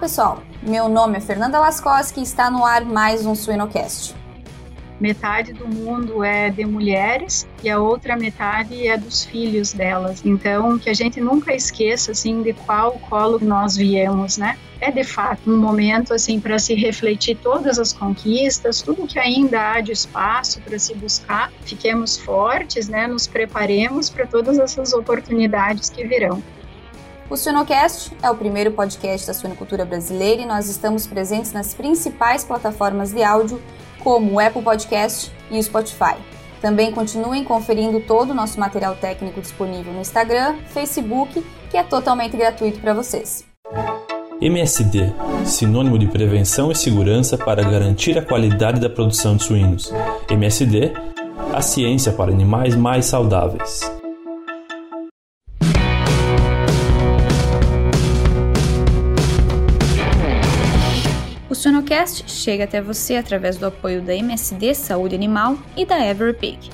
pessoal, 0.00 0.42
meu 0.62 0.88
nome 0.88 1.18
é 1.18 1.20
Fernanda 1.20 1.60
Laskoski 1.60 2.20
e 2.20 2.22
está 2.22 2.50
no 2.50 2.64
ar 2.64 2.86
mais 2.86 3.26
um 3.26 3.34
Suinocast. 3.34 4.16
Metade 4.98 5.52
do 5.52 5.68
mundo 5.68 6.24
é 6.24 6.48
de 6.48 6.64
mulheres 6.64 7.46
e 7.62 7.68
a 7.68 7.78
outra 7.78 8.16
metade 8.16 8.88
é 8.88 8.96
dos 8.96 9.26
filhos 9.26 9.74
delas. 9.74 10.24
Então, 10.24 10.78
que 10.78 10.88
a 10.88 10.94
gente 10.94 11.20
nunca 11.20 11.54
esqueça 11.54 12.12
assim 12.12 12.42
de 12.42 12.54
qual 12.54 12.92
colo 13.10 13.38
nós 13.42 13.76
viemos, 13.76 14.38
né? 14.38 14.56
É 14.80 14.90
de 14.90 15.04
fato 15.04 15.50
um 15.50 15.58
momento 15.58 16.14
assim 16.14 16.40
para 16.40 16.58
se 16.58 16.74
refletir 16.74 17.36
todas 17.36 17.78
as 17.78 17.92
conquistas, 17.92 18.80
tudo 18.80 19.06
que 19.06 19.18
ainda 19.18 19.72
há 19.72 19.80
de 19.82 19.92
espaço 19.92 20.62
para 20.62 20.78
se 20.78 20.94
buscar. 20.94 21.52
Fiquemos 21.60 22.16
fortes, 22.16 22.88
né? 22.88 23.06
Nos 23.06 23.26
preparemos 23.26 24.08
para 24.08 24.26
todas 24.26 24.58
essas 24.58 24.94
oportunidades 24.94 25.90
que 25.90 26.06
virão. 26.06 26.42
O 27.30 27.36
Suinocast 27.36 28.10
é 28.20 28.28
o 28.28 28.34
primeiro 28.34 28.72
podcast 28.72 29.24
da 29.24 29.32
suinocultura 29.32 29.84
brasileira 29.84 30.42
e 30.42 30.46
nós 30.46 30.68
estamos 30.68 31.06
presentes 31.06 31.52
nas 31.52 31.72
principais 31.72 32.42
plataformas 32.42 33.12
de 33.12 33.22
áudio, 33.22 33.62
como 34.00 34.32
o 34.32 34.40
Apple 34.40 34.62
Podcast 34.62 35.30
e 35.48 35.56
o 35.56 35.62
Spotify. 35.62 36.16
Também 36.60 36.90
continuem 36.90 37.44
conferindo 37.44 38.00
todo 38.00 38.30
o 38.30 38.34
nosso 38.34 38.58
material 38.58 38.96
técnico 38.96 39.40
disponível 39.40 39.92
no 39.92 40.00
Instagram, 40.00 40.56
Facebook, 40.66 41.40
que 41.70 41.76
é 41.76 41.84
totalmente 41.84 42.36
gratuito 42.36 42.80
para 42.80 42.92
vocês. 42.92 43.44
MSD 44.40 45.12
sinônimo 45.44 46.00
de 46.00 46.06
prevenção 46.06 46.72
e 46.72 46.74
segurança 46.74 47.38
para 47.38 47.62
garantir 47.62 48.18
a 48.18 48.22
qualidade 48.22 48.80
da 48.80 48.90
produção 48.90 49.36
de 49.36 49.44
suínos. 49.44 49.92
MSD 50.28 50.92
a 51.52 51.62
ciência 51.62 52.12
para 52.12 52.32
animais 52.32 52.74
mais 52.74 53.06
saudáveis. 53.06 53.99
Sonocast 61.60 62.24
chega 62.26 62.64
até 62.64 62.80
você 62.80 63.16
através 63.16 63.58
do 63.58 63.66
apoio 63.66 64.00
da 64.00 64.14
MSD 64.14 64.74
Saúde 64.74 65.14
Animal 65.14 65.58
e 65.76 65.84
da 65.84 66.02
Everpig. 66.02 66.70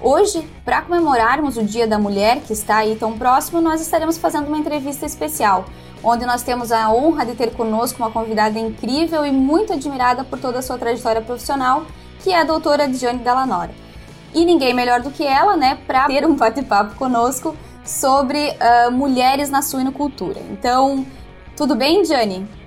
Hoje, 0.00 0.44
para 0.64 0.82
comemorarmos 0.82 1.56
o 1.56 1.62
Dia 1.62 1.86
da 1.86 2.00
Mulher 2.00 2.40
que 2.40 2.52
está 2.52 2.78
aí 2.78 2.96
tão 2.96 3.16
próximo, 3.16 3.60
nós 3.60 3.80
estaremos 3.80 4.18
fazendo 4.18 4.48
uma 4.48 4.58
entrevista 4.58 5.06
especial, 5.06 5.66
onde 6.02 6.26
nós 6.26 6.42
temos 6.42 6.72
a 6.72 6.92
honra 6.92 7.24
de 7.24 7.36
ter 7.36 7.52
conosco 7.52 8.02
uma 8.02 8.10
convidada 8.10 8.58
incrível 8.58 9.24
e 9.24 9.30
muito 9.30 9.72
admirada 9.72 10.24
por 10.24 10.40
toda 10.40 10.58
a 10.58 10.62
sua 10.62 10.76
trajetória 10.76 11.22
profissional, 11.22 11.86
que 12.24 12.32
é 12.32 12.40
a 12.40 12.44
doutora 12.44 12.88
Diane 12.88 13.20
Dallanora. 13.20 13.70
E 14.34 14.44
ninguém 14.44 14.74
melhor 14.74 15.00
do 15.00 15.12
que 15.12 15.22
ela, 15.22 15.56
né, 15.56 15.78
para 15.86 16.08
ter 16.08 16.26
um 16.26 16.34
bate-papo 16.34 16.96
conosco 16.96 17.56
sobre 17.84 18.48
uh, 18.48 18.90
mulheres 18.90 19.48
na 19.48 19.62
suinocultura. 19.62 20.40
Então, 20.50 21.06
tudo 21.56 21.76
bem, 21.76 22.02
Diane? 22.02 22.57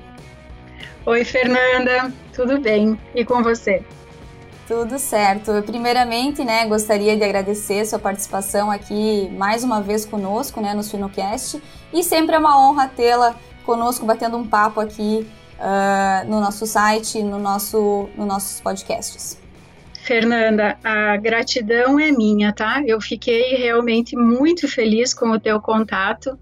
Oi, 1.03 1.25
Fernanda, 1.25 2.13
tudo 2.31 2.61
bem? 2.61 2.95
E 3.15 3.25
com 3.25 3.41
você? 3.41 3.83
Tudo 4.67 4.99
certo. 4.99 5.49
Eu, 5.49 5.63
primeiramente, 5.63 6.43
né, 6.43 6.67
gostaria 6.67 7.17
de 7.17 7.23
agradecer 7.23 7.83
sua 7.87 7.97
participação 7.97 8.69
aqui 8.69 9.27
mais 9.35 9.63
uma 9.63 9.81
vez 9.81 10.05
conosco, 10.05 10.61
né, 10.61 10.75
no 10.75 10.83
Suinocast. 10.83 11.59
E 11.91 12.03
sempre 12.03 12.35
é 12.35 12.37
uma 12.37 12.55
honra 12.55 12.87
tê-la 12.87 13.35
conosco, 13.65 14.05
batendo 14.05 14.37
um 14.37 14.47
papo 14.47 14.79
aqui 14.79 15.27
uh, 15.57 16.29
no 16.29 16.39
nosso 16.39 16.67
site, 16.67 17.23
no 17.23 17.39
nosso, 17.39 18.07
nos 18.15 18.27
nossos 18.27 18.61
podcasts. 18.61 19.41
Fernanda, 20.03 20.77
a 20.83 21.17
gratidão 21.17 21.99
é 21.99 22.11
minha, 22.11 22.53
tá? 22.53 22.83
Eu 22.85 23.01
fiquei 23.01 23.55
realmente 23.55 24.15
muito 24.15 24.67
feliz 24.67 25.15
com 25.15 25.31
o 25.31 25.39
teu 25.39 25.59
contato 25.59 26.37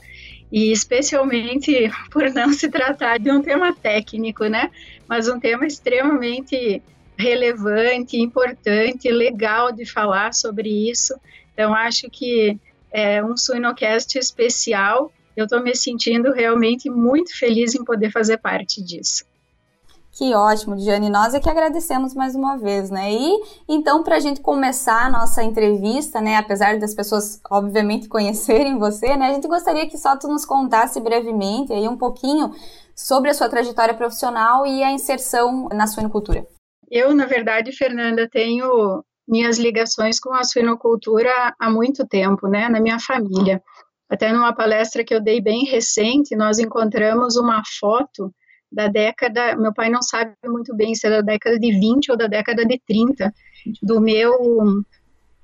e 0.52 0.72
especialmente 0.72 1.92
por 2.12 2.30
não 2.32 2.54
se 2.54 2.70
tratar 2.70 3.20
de 3.20 3.32
um 3.32 3.42
tema 3.42 3.74
técnico, 3.74 4.46
né? 4.46 4.72
Mas 5.08 5.28
um 5.28 5.40
tema 5.40 5.66
extremamente 5.66 6.82
relevante, 7.18 8.18
importante, 8.18 9.12
legal 9.12 9.72
de 9.72 9.86
falar 9.86 10.34
sobre 10.34 10.90
isso. 10.90 11.14
Então, 11.54 11.74
acho 11.74 12.10
que 12.10 12.58
é 12.92 13.24
um 13.24 13.36
Suinocast 13.36 14.18
especial. 14.18 15.12
Eu 15.36 15.44
estou 15.44 15.62
me 15.62 15.76
sentindo 15.76 16.32
realmente 16.32 16.90
muito 16.90 17.38
feliz 17.38 17.76
em 17.76 17.84
poder 17.84 18.12
fazer 18.12 18.38
parte 18.38 18.82
disso. 18.82 19.26
Que 20.20 20.36
ótimo, 20.36 20.76
Diane. 20.76 21.10
Nós 21.10 21.34
é 21.34 21.40
que 21.40 21.50
agradecemos 21.50 22.14
mais 22.14 22.36
uma 22.36 22.58
vez, 22.58 22.90
né? 22.92 23.10
E 23.10 23.40
então, 23.70 24.04
para 24.04 24.18
a 24.18 24.20
gente 24.20 24.42
começar 24.42 25.06
a 25.06 25.10
nossa 25.10 25.42
entrevista, 25.42 26.20
né? 26.20 26.36
Apesar 26.36 26.78
das 26.78 26.94
pessoas, 26.94 27.40
obviamente, 27.50 28.10
conhecerem 28.10 28.78
você, 28.78 29.16
né? 29.16 29.28
A 29.28 29.34
gente 29.34 29.48
gostaria 29.48 29.88
que 29.88 29.98
só 29.98 30.18
tu 30.18 30.28
nos 30.28 30.44
contasse 30.44 31.00
brevemente 31.00 31.72
aí 31.72 31.88
um 31.88 31.96
pouquinho 31.96 32.52
sobre 32.94 33.30
a 33.30 33.34
sua 33.34 33.48
trajetória 33.48 33.94
profissional 33.94 34.68
e 34.68 34.84
a 34.84 34.92
inserção 34.92 35.70
na 35.70 35.88
suinocultura. 35.88 36.46
Eu, 36.92 37.16
na 37.16 37.26
verdade, 37.26 37.72
Fernanda, 37.72 38.28
tenho 38.30 39.02
minhas 39.26 39.58
ligações 39.58 40.20
com 40.20 40.34
a 40.34 40.44
suinocultura 40.44 41.32
há 41.58 41.70
muito 41.70 42.06
tempo, 42.06 42.50
né? 42.50 42.68
Na 42.68 42.82
minha 42.82 43.00
família. 43.00 43.64
Até 44.10 44.34
numa 44.34 44.52
palestra 44.52 45.02
que 45.02 45.16
eu 45.16 45.24
dei 45.24 45.40
bem 45.40 45.64
recente, 45.64 46.36
nós 46.36 46.60
encontramos 46.60 47.38
uma 47.38 47.64
foto 47.80 48.30
da 48.72 48.88
década, 48.88 49.56
meu 49.56 49.74
pai 49.74 49.90
não 49.90 50.02
sabe 50.02 50.34
muito 50.46 50.76
bem 50.76 50.94
se 50.94 51.08
é 51.08 51.10
da 51.10 51.22
década 51.22 51.60
de 51.60 51.72
20 51.72 52.12
ou 52.12 52.18
da 52.18 52.28
década 52.28 52.66
de 52.66 52.80
30, 52.88 53.34
do 53.82 54.00
meu 54.00 54.84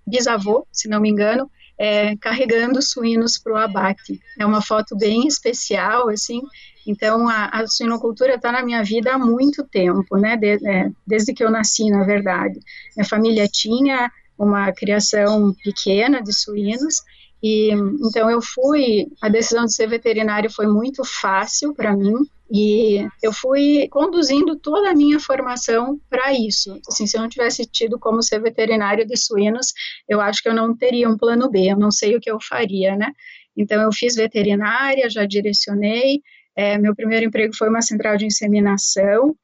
bisavô, 0.06 0.68
se 0.72 0.88
não 0.88 1.02
me 1.02 1.10
engano, 1.10 1.50
é, 1.78 2.16
carregando 2.18 2.82
suínos 2.82 3.38
para 3.38 3.54
o 3.54 3.58
abate. 3.58 4.20
É 4.40 4.46
uma 4.46 4.62
foto 4.62 4.96
bem 4.96 5.28
especial, 5.28 6.10
assim, 6.10 6.42
então 6.86 7.28
a, 7.28 7.46
a 7.48 7.68
suinocultura 7.68 8.36
está 8.36 8.52
na 8.52 8.64
minha 8.64 8.84
vida 8.84 9.14
há 9.14 9.18
muito 9.18 9.64
tempo, 9.64 10.18
né, 10.18 10.38
de, 10.38 10.68
é, 10.68 10.92
desde 11.06 11.34
que 11.34 11.44
eu 11.44 11.52
nasci, 11.52 11.90
na 11.90 12.04
verdade. 12.04 12.60
Minha 12.96 13.08
família 13.08 13.48
tinha 13.48 14.12
uma 14.38 14.72
criação 14.72 15.54
pequena 15.64 16.22
de 16.22 16.34
suínos, 16.34 17.02
e 17.42 17.72
então 17.72 18.30
eu 18.30 18.42
fui, 18.42 19.08
a 19.22 19.30
decisão 19.30 19.66
de 19.66 19.74
ser 19.74 19.88
veterinário 19.88 20.50
foi 20.50 20.68
muito 20.68 21.04
fácil 21.04 21.74
para 21.74 21.96
mim, 21.96 22.14
e 22.52 23.08
eu 23.24 23.34
fui 23.34 23.88
conduzindo 23.90 24.56
toda 24.56 24.92
a 24.92 24.96
minha 24.96 25.20
formação 25.20 26.00
para 26.10 26.32
isso. 26.34 26.80
Assim, 26.88 27.08
se 27.08 27.18
eu 27.18 27.22
não 27.22 27.30
tivesse 27.30 27.66
tido 27.66 27.98
como 27.98 28.22
ser 28.22 28.40
veterinário 28.40 29.06
de 29.06 29.18
suínos, 29.18 29.74
eu 30.08 30.22
acho 30.22 30.44
que 30.44 30.50
eu 30.50 30.54
não 30.54 30.76
teria 30.76 31.10
um 31.10 31.18
plano 31.18 31.50
B, 31.50 31.72
eu 31.72 31.78
não 31.78 31.90
sei 31.90 32.16
o 32.16 32.20
que 32.20 32.30
eu 32.30 32.38
faria, 32.40 32.96
né? 32.96 33.12
Então, 33.58 33.82
eu 33.82 33.92
fiz 33.92 34.16
veterinária, 34.16 35.10
já 35.10 35.26
direcionei. 35.26 36.22
É, 36.56 36.78
meu 36.78 36.96
primeiro 36.96 37.26
emprego 37.26 37.56
foi 37.56 37.70
uma 37.70 37.82
central 37.82 38.16
de 38.18 38.26
inseminação. 38.26 39.36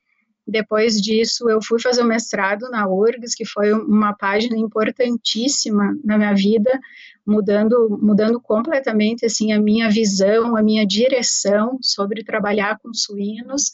Depois 0.46 1.00
disso, 1.02 1.50
eu 1.50 1.60
fui 1.62 1.80
fazer 1.80 2.02
o 2.02 2.08
mestrado 2.08 2.70
na 2.70 2.88
URGS, 2.88 3.36
que 3.36 3.46
foi 3.46 3.74
uma 3.74 4.14
página 4.14 4.58
importantíssima 4.58 5.96
na 6.04 6.18
minha 6.18 6.34
vida, 6.34 6.80
mudando, 7.26 8.00
mudando 8.02 8.40
completamente 8.40 9.26
assim 9.26 9.52
a 9.52 9.60
minha 9.60 9.90
visão, 9.90 10.56
a 10.56 10.64
minha 10.64 10.86
direção 10.86 11.78
sobre 11.82 12.24
trabalhar 12.24 12.78
com 12.80 12.94
suínos. 12.94 13.72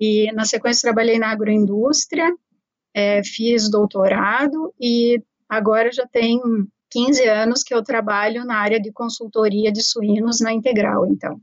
E 0.00 0.30
na 0.32 0.44
sequência 0.44 0.82
trabalhei 0.82 1.18
na 1.18 1.30
agroindústria, 1.30 2.32
é, 2.94 3.22
fiz 3.22 3.70
doutorado 3.70 4.72
e 4.80 5.22
agora 5.48 5.90
já 5.92 6.06
tem 6.06 6.40
15 6.90 7.28
anos 7.28 7.62
que 7.62 7.74
eu 7.74 7.82
trabalho 7.82 8.44
na 8.44 8.56
área 8.56 8.80
de 8.80 8.92
consultoria 8.92 9.70
de 9.70 9.82
suínos 9.82 10.40
na 10.40 10.52
Integral, 10.52 11.06
então. 11.06 11.40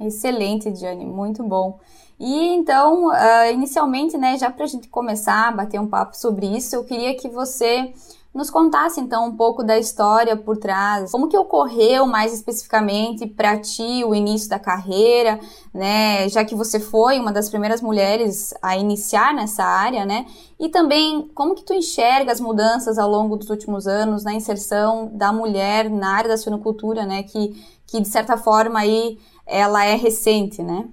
Excelente, 0.00 0.70
Diane, 0.70 1.04
muito 1.04 1.42
bom. 1.42 1.78
E 2.18 2.54
então, 2.54 3.08
uh, 3.08 3.52
inicialmente, 3.52 4.16
né, 4.16 4.38
já 4.38 4.50
para 4.50 4.64
a 4.64 4.68
gente 4.68 4.88
começar 4.88 5.48
a 5.48 5.52
bater 5.52 5.80
um 5.80 5.86
papo 5.86 6.16
sobre 6.16 6.46
isso, 6.46 6.74
eu 6.74 6.84
queria 6.84 7.16
que 7.16 7.28
você 7.28 7.92
nos 8.34 8.50
contasse 8.50 9.00
então 9.00 9.28
um 9.28 9.36
pouco 9.36 9.62
da 9.62 9.78
história 9.78 10.36
por 10.36 10.56
trás, 10.56 11.12
como 11.12 11.28
que 11.28 11.38
ocorreu 11.38 12.04
mais 12.04 12.34
especificamente 12.34 13.28
para 13.28 13.58
ti 13.60 14.02
o 14.04 14.12
início 14.12 14.50
da 14.50 14.58
carreira, 14.58 15.38
né, 15.72 16.28
já 16.28 16.44
que 16.44 16.54
você 16.54 16.80
foi 16.80 17.20
uma 17.20 17.32
das 17.32 17.48
primeiras 17.48 17.80
mulheres 17.80 18.52
a 18.60 18.76
iniciar 18.76 19.32
nessa 19.32 19.62
área, 19.62 20.04
né, 20.04 20.26
e 20.58 20.68
também 20.68 21.30
como 21.34 21.54
que 21.54 21.64
tu 21.64 21.72
enxerga 21.72 22.32
as 22.32 22.40
mudanças 22.40 22.98
ao 22.98 23.08
longo 23.08 23.36
dos 23.36 23.50
últimos 23.50 23.86
anos 23.86 24.24
na 24.24 24.34
inserção 24.34 25.10
da 25.14 25.32
mulher 25.32 25.88
na 25.88 26.16
área 26.16 26.30
da 26.30 26.36
suinocultura, 26.36 27.06
né, 27.06 27.22
que, 27.22 27.54
que 27.86 28.00
de 28.00 28.08
certa 28.08 28.36
forma 28.36 28.80
aí 28.80 29.16
ela 29.46 29.84
é 29.84 29.94
recente, 29.94 30.62
né? 30.62 30.88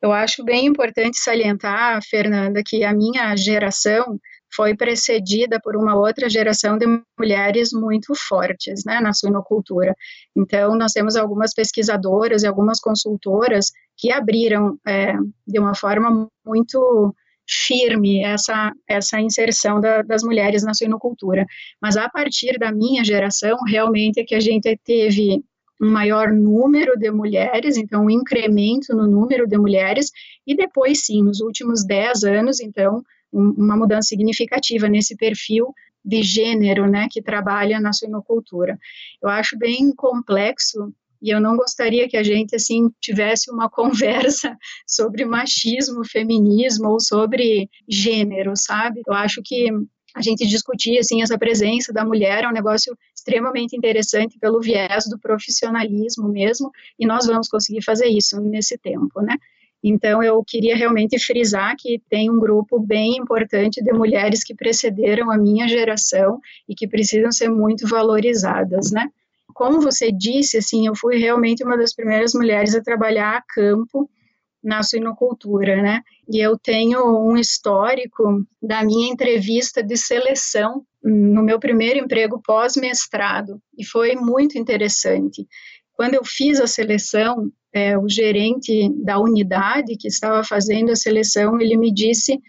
Eu 0.00 0.10
acho 0.10 0.42
bem 0.42 0.66
importante 0.66 1.16
salientar, 1.18 2.00
Fernanda, 2.02 2.60
que 2.66 2.82
a 2.82 2.92
minha 2.92 3.36
geração 3.36 4.18
foi 4.54 4.76
precedida 4.76 5.58
por 5.62 5.76
uma 5.76 5.94
outra 5.94 6.28
geração 6.28 6.76
de 6.76 6.86
mulheres 7.18 7.70
muito 7.72 8.14
fortes 8.14 8.84
né, 8.84 9.00
na 9.00 9.12
suinocultura. 9.12 9.94
Então, 10.36 10.76
nós 10.76 10.92
temos 10.92 11.16
algumas 11.16 11.54
pesquisadoras 11.54 12.42
e 12.42 12.46
algumas 12.46 12.80
consultoras 12.80 13.70
que 13.96 14.12
abriram 14.12 14.78
é, 14.86 15.14
de 15.46 15.58
uma 15.58 15.74
forma 15.74 16.28
muito 16.44 17.14
firme 17.48 18.22
essa, 18.22 18.72
essa 18.88 19.20
inserção 19.20 19.80
da, 19.80 20.02
das 20.02 20.22
mulheres 20.22 20.62
na 20.62 20.74
suinocultura. 20.74 21.44
Mas 21.80 21.96
a 21.96 22.08
partir 22.08 22.58
da 22.58 22.72
minha 22.72 23.04
geração, 23.04 23.58
realmente 23.66 24.20
é 24.20 24.24
que 24.24 24.34
a 24.34 24.40
gente 24.40 24.78
teve 24.84 25.42
um 25.80 25.90
maior 25.90 26.32
número 26.32 26.96
de 26.96 27.10
mulheres, 27.10 27.76
então 27.76 28.04
um 28.04 28.10
incremento 28.10 28.94
no 28.94 29.08
número 29.08 29.48
de 29.48 29.58
mulheres, 29.58 30.12
e 30.46 30.54
depois 30.54 31.04
sim, 31.04 31.22
nos 31.24 31.40
últimos 31.40 31.84
10 31.84 32.22
anos, 32.22 32.60
então, 32.60 33.02
uma 33.32 33.76
mudança 33.76 34.08
significativa 34.08 34.88
nesse 34.88 35.16
perfil 35.16 35.72
de 36.04 36.22
gênero, 36.22 36.88
né, 36.90 37.06
que 37.10 37.22
trabalha 37.22 37.80
na 37.80 37.92
suinocultura. 37.92 38.78
Eu 39.22 39.28
acho 39.28 39.56
bem 39.56 39.94
complexo 39.94 40.92
e 41.22 41.30
eu 41.30 41.40
não 41.40 41.56
gostaria 41.56 42.08
que 42.08 42.16
a 42.16 42.22
gente 42.22 42.56
assim 42.56 42.90
tivesse 43.00 43.50
uma 43.50 43.70
conversa 43.70 44.56
sobre 44.86 45.24
machismo, 45.24 46.04
feminismo 46.04 46.88
ou 46.88 47.00
sobre 47.00 47.70
gênero, 47.88 48.52
sabe? 48.56 49.02
Eu 49.06 49.14
acho 49.14 49.40
que 49.44 49.70
a 50.14 50.20
gente 50.20 50.46
discutir 50.46 50.98
assim 50.98 51.22
essa 51.22 51.38
presença 51.38 51.92
da 51.92 52.04
mulher 52.04 52.44
é 52.44 52.48
um 52.48 52.52
negócio 52.52 52.96
extremamente 53.14 53.76
interessante 53.76 54.38
pelo 54.38 54.60
viés 54.60 55.04
do 55.08 55.18
profissionalismo 55.18 56.28
mesmo, 56.28 56.70
e 56.98 57.06
nós 57.06 57.26
vamos 57.26 57.48
conseguir 57.48 57.82
fazer 57.82 58.08
isso 58.08 58.40
nesse 58.40 58.76
tempo, 58.76 59.22
né? 59.22 59.36
Então, 59.82 60.22
eu 60.22 60.42
queria 60.46 60.76
realmente 60.76 61.18
frisar 61.18 61.74
que 61.76 62.00
tem 62.08 62.30
um 62.30 62.38
grupo 62.38 62.78
bem 62.78 63.16
importante 63.16 63.82
de 63.82 63.92
mulheres 63.92 64.44
que 64.44 64.54
precederam 64.54 65.30
a 65.30 65.36
minha 65.36 65.66
geração 65.66 66.38
e 66.68 66.74
que 66.74 66.86
precisam 66.86 67.32
ser 67.32 67.48
muito 67.48 67.88
valorizadas, 67.88 68.92
né? 68.92 69.08
Como 69.54 69.80
você 69.80 70.10
disse, 70.12 70.58
assim, 70.58 70.86
eu 70.86 70.94
fui 70.94 71.16
realmente 71.18 71.64
uma 71.64 71.76
das 71.76 71.94
primeiras 71.94 72.32
mulheres 72.32 72.74
a 72.74 72.82
trabalhar 72.82 73.36
a 73.36 73.42
campo 73.42 74.08
na 74.62 74.82
suinocultura, 74.82 75.82
né? 75.82 76.00
E 76.28 76.38
eu 76.38 76.56
tenho 76.56 77.04
um 77.28 77.36
histórico 77.36 78.46
da 78.62 78.84
minha 78.84 79.12
entrevista 79.12 79.82
de 79.82 79.96
seleção 79.96 80.84
no 81.02 81.42
meu 81.42 81.58
primeiro 81.58 81.98
emprego 81.98 82.40
pós-mestrado, 82.40 83.60
e 83.76 83.84
foi 83.84 84.14
muito 84.14 84.56
interessante. 84.56 85.46
Quando 86.02 86.14
eu 86.14 86.24
fiz 86.24 86.60
a 86.60 86.66
seleção, 86.66 87.48
é, 87.72 87.96
o 87.96 88.08
gerente 88.08 88.90
da 89.04 89.20
unidade 89.20 89.96
que 89.96 90.08
estava 90.08 90.42
fazendo 90.42 90.90
a 90.90 90.96
seleção, 90.96 91.60
ele 91.60 91.76
me 91.76 91.94
disse 91.94 92.40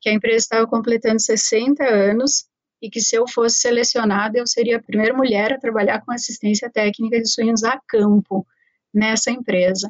que 0.00 0.08
a 0.08 0.12
empresa 0.12 0.38
estava 0.38 0.66
completando 0.66 1.22
60 1.22 1.84
anos 1.84 2.46
e 2.82 2.90
que 2.90 3.00
se 3.00 3.14
eu 3.14 3.24
fosse 3.28 3.60
selecionada, 3.60 4.36
eu 4.36 4.44
seria 4.44 4.78
a 4.78 4.82
primeira 4.82 5.14
mulher 5.14 5.52
a 5.52 5.60
trabalhar 5.60 6.04
com 6.04 6.10
assistência 6.10 6.68
técnica 6.68 7.22
de 7.22 7.30
suínos 7.30 7.62
a 7.62 7.80
campo 7.86 8.44
nessa 8.92 9.30
empresa. 9.30 9.88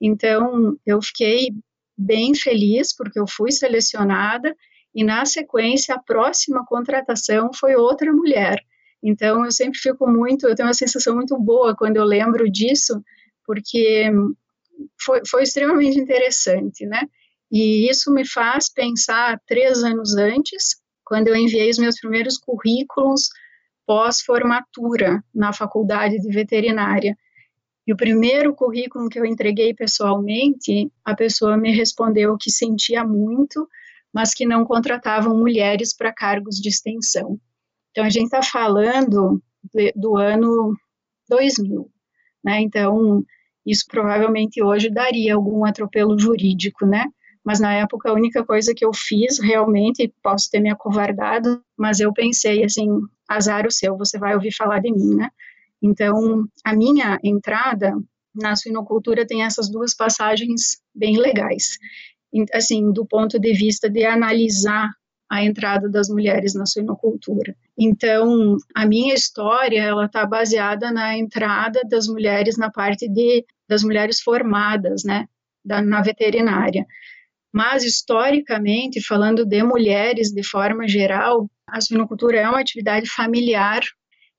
Então, 0.00 0.78
eu 0.86 1.02
fiquei 1.02 1.50
bem 1.94 2.34
feliz 2.34 2.96
porque 2.96 3.20
eu 3.20 3.26
fui 3.28 3.52
selecionada 3.52 4.56
e 4.94 5.04
na 5.04 5.26
sequência 5.26 5.94
a 5.94 6.02
próxima 6.02 6.64
contratação 6.64 7.50
foi 7.54 7.76
outra 7.76 8.10
mulher. 8.10 8.64
Então, 9.08 9.44
eu 9.44 9.52
sempre 9.52 9.78
fico 9.78 10.10
muito, 10.10 10.48
eu 10.48 10.54
tenho 10.56 10.66
uma 10.66 10.74
sensação 10.74 11.14
muito 11.14 11.38
boa 11.38 11.76
quando 11.76 11.96
eu 11.96 12.04
lembro 12.04 12.50
disso, 12.50 13.00
porque 13.46 14.10
foi, 15.00 15.22
foi 15.30 15.44
extremamente 15.44 15.96
interessante, 15.96 16.84
né? 16.84 17.02
E 17.48 17.88
isso 17.88 18.12
me 18.12 18.26
faz 18.26 18.68
pensar 18.68 19.40
três 19.46 19.84
anos 19.84 20.16
antes, 20.16 20.74
quando 21.04 21.28
eu 21.28 21.36
enviei 21.36 21.70
os 21.70 21.78
meus 21.78 22.00
primeiros 22.00 22.36
currículos 22.36 23.28
pós-formatura 23.86 25.22
na 25.32 25.52
faculdade 25.52 26.18
de 26.18 26.28
veterinária. 26.32 27.16
E 27.86 27.92
o 27.92 27.96
primeiro 27.96 28.52
currículo 28.56 29.08
que 29.08 29.20
eu 29.20 29.24
entreguei 29.24 29.72
pessoalmente, 29.72 30.90
a 31.04 31.14
pessoa 31.14 31.56
me 31.56 31.70
respondeu 31.70 32.36
que 32.36 32.50
sentia 32.50 33.04
muito, 33.04 33.68
mas 34.12 34.34
que 34.34 34.44
não 34.44 34.64
contratavam 34.64 35.38
mulheres 35.38 35.94
para 35.96 36.12
cargos 36.12 36.56
de 36.56 36.68
extensão. 36.68 37.38
Então, 37.96 38.04
a 38.04 38.10
gente 38.10 38.26
está 38.26 38.42
falando 38.42 39.42
do 39.94 40.16
ano 40.18 40.76
2000, 41.30 41.90
né? 42.44 42.60
Então, 42.60 43.24
isso 43.64 43.84
provavelmente 43.88 44.62
hoje 44.62 44.90
daria 44.90 45.34
algum 45.34 45.64
atropelo 45.64 46.18
jurídico, 46.18 46.84
né? 46.84 47.06
Mas 47.42 47.58
na 47.58 47.72
época 47.72 48.10
a 48.10 48.12
única 48.12 48.44
coisa 48.44 48.74
que 48.76 48.84
eu 48.84 48.92
fiz 48.92 49.38
realmente, 49.38 50.12
posso 50.22 50.50
ter 50.50 50.60
me 50.60 50.68
acovardado, 50.68 51.62
mas 51.74 51.98
eu 51.98 52.12
pensei 52.12 52.62
assim, 52.62 52.86
azar 53.26 53.66
o 53.66 53.70
seu, 53.70 53.96
você 53.96 54.18
vai 54.18 54.34
ouvir 54.34 54.54
falar 54.54 54.80
de 54.80 54.92
mim, 54.92 55.14
né? 55.14 55.30
Então, 55.82 56.46
a 56.66 56.76
minha 56.76 57.18
entrada 57.24 57.94
na 58.34 58.54
suinocultura 58.56 59.26
tem 59.26 59.42
essas 59.42 59.70
duas 59.70 59.94
passagens 59.94 60.82
bem 60.94 61.16
legais. 61.16 61.78
Assim, 62.52 62.92
do 62.92 63.06
ponto 63.06 63.38
de 63.38 63.54
vista 63.54 63.88
de 63.88 64.04
analisar 64.04 64.90
a 65.28 65.44
entrada 65.44 65.88
das 65.88 66.08
mulheres 66.08 66.54
na 66.54 66.66
suinocultura. 66.66 67.54
Então, 67.78 68.56
a 68.74 68.86
minha 68.86 69.14
história 69.14 69.82
ela 69.82 70.06
está 70.06 70.24
baseada 70.24 70.92
na 70.92 71.16
entrada 71.16 71.80
das 71.88 72.06
mulheres 72.06 72.56
na 72.56 72.70
parte 72.70 73.08
de 73.08 73.44
das 73.68 73.82
mulheres 73.82 74.20
formadas, 74.20 75.02
né, 75.04 75.26
da, 75.64 75.82
na 75.82 76.00
veterinária. 76.00 76.86
Mas 77.52 77.84
historicamente, 77.84 79.04
falando 79.04 79.44
de 79.44 79.62
mulheres 79.64 80.30
de 80.30 80.44
forma 80.44 80.86
geral, 80.86 81.50
a 81.66 81.80
suinocultura 81.80 82.38
é 82.38 82.48
uma 82.48 82.60
atividade 82.60 83.08
familiar 83.10 83.82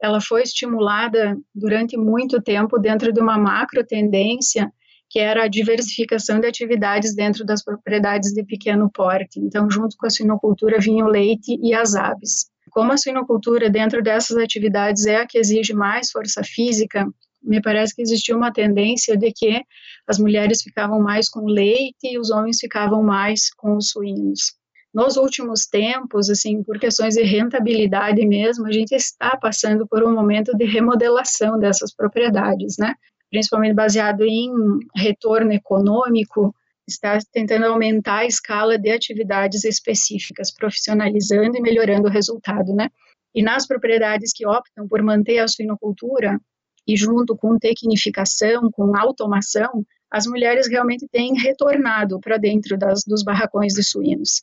ela 0.01 0.21
foi 0.21 0.43
estimulada 0.43 1.37
durante 1.53 1.97
muito 1.97 2.41
tempo 2.41 2.77
dentro 2.77 3.11
de 3.11 3.19
uma 3.19 3.37
macro 3.37 3.85
tendência 3.85 4.71
que 5.09 5.19
era 5.19 5.43
a 5.43 5.47
diversificação 5.47 6.39
de 6.39 6.47
atividades 6.47 7.15
dentro 7.15 7.45
das 7.45 7.63
propriedades 7.63 8.33
de 8.33 8.43
pequeno 8.43 8.89
porte. 8.91 9.39
Então, 9.39 9.69
junto 9.69 9.95
com 9.97 10.05
a 10.05 10.09
suinocultura 10.09 10.79
vinha 10.79 11.05
o 11.05 11.09
leite 11.09 11.57
e 11.61 11.73
as 11.73 11.95
aves. 11.95 12.49
Como 12.71 12.91
a 12.91 12.97
suinocultura 12.97 13.69
dentro 13.69 14.03
dessas 14.03 14.37
atividades 14.37 15.05
é 15.05 15.17
a 15.17 15.27
que 15.27 15.37
exige 15.37 15.73
mais 15.73 16.11
força 16.11 16.43
física, 16.43 17.07
me 17.41 17.61
parece 17.61 17.95
que 17.95 18.01
existia 18.01 18.35
uma 18.35 18.51
tendência 18.51 19.15
de 19.15 19.31
que 19.31 19.61
as 20.05 20.19
mulheres 20.19 20.61
ficavam 20.61 20.99
mais 20.99 21.29
com 21.29 21.45
leite 21.45 22.03
e 22.03 22.19
os 22.19 22.29
homens 22.29 22.57
ficavam 22.59 23.01
mais 23.01 23.49
com 23.55 23.77
os 23.77 23.89
suínos. 23.89 24.57
Nos 24.93 25.15
últimos 25.15 25.67
tempos, 25.67 26.29
assim, 26.29 26.63
por 26.63 26.79
questões 26.79 27.15
de 27.15 27.21
rentabilidade 27.21 28.25
mesmo, 28.25 28.65
a 28.65 28.71
gente 28.71 28.93
está 28.95 29.37
passando 29.37 29.87
por 29.87 30.03
um 30.03 30.13
momento 30.13 30.57
de 30.57 30.65
remodelação 30.65 31.59
dessas 31.59 31.93
propriedades, 31.93 32.77
né? 32.79 32.95
Principalmente 33.29 33.73
baseado 33.73 34.23
em 34.23 34.49
retorno 34.95 35.51
econômico, 35.51 36.55
está 36.87 37.17
tentando 37.31 37.65
aumentar 37.65 38.19
a 38.19 38.25
escala 38.25 38.77
de 38.77 38.89
atividades 38.89 39.65
específicas, 39.65 40.53
profissionalizando 40.53 41.57
e 41.57 41.61
melhorando 41.61 42.07
o 42.07 42.11
resultado, 42.11 42.73
né? 42.73 42.89
E 43.35 43.43
nas 43.43 43.67
propriedades 43.67 44.31
que 44.33 44.47
optam 44.47 44.87
por 44.87 45.03
manter 45.03 45.39
a 45.39 45.47
suinocultura, 45.47 46.39
e 46.87 46.95
junto 46.95 47.35
com 47.35 47.59
tecnificação, 47.59 48.71
com 48.71 48.95
automação, 48.95 49.85
as 50.09 50.25
mulheres 50.25 50.69
realmente 50.69 51.05
têm 51.11 51.33
retornado 51.37 52.19
para 52.21 52.37
dentro 52.37 52.77
das, 52.77 53.03
dos 53.05 53.23
barracões 53.23 53.73
de 53.73 53.83
suínos. 53.83 54.41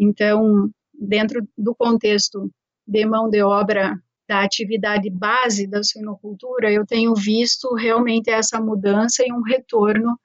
Então, 0.00 0.70
dentro 0.94 1.46
do 1.56 1.74
contexto 1.74 2.50
de 2.86 3.04
mão 3.04 3.28
de 3.28 3.42
obra 3.42 3.94
da 4.28 4.42
atividade 4.42 5.10
base 5.10 5.66
da 5.66 5.82
suinocultura, 5.82 6.70
eu 6.70 6.86
tenho 6.86 7.14
visto 7.14 7.74
realmente 7.74 8.30
essa 8.30 8.60
mudança 8.60 9.24
e 9.26 9.32
um 9.32 9.42
retorno 9.42 10.18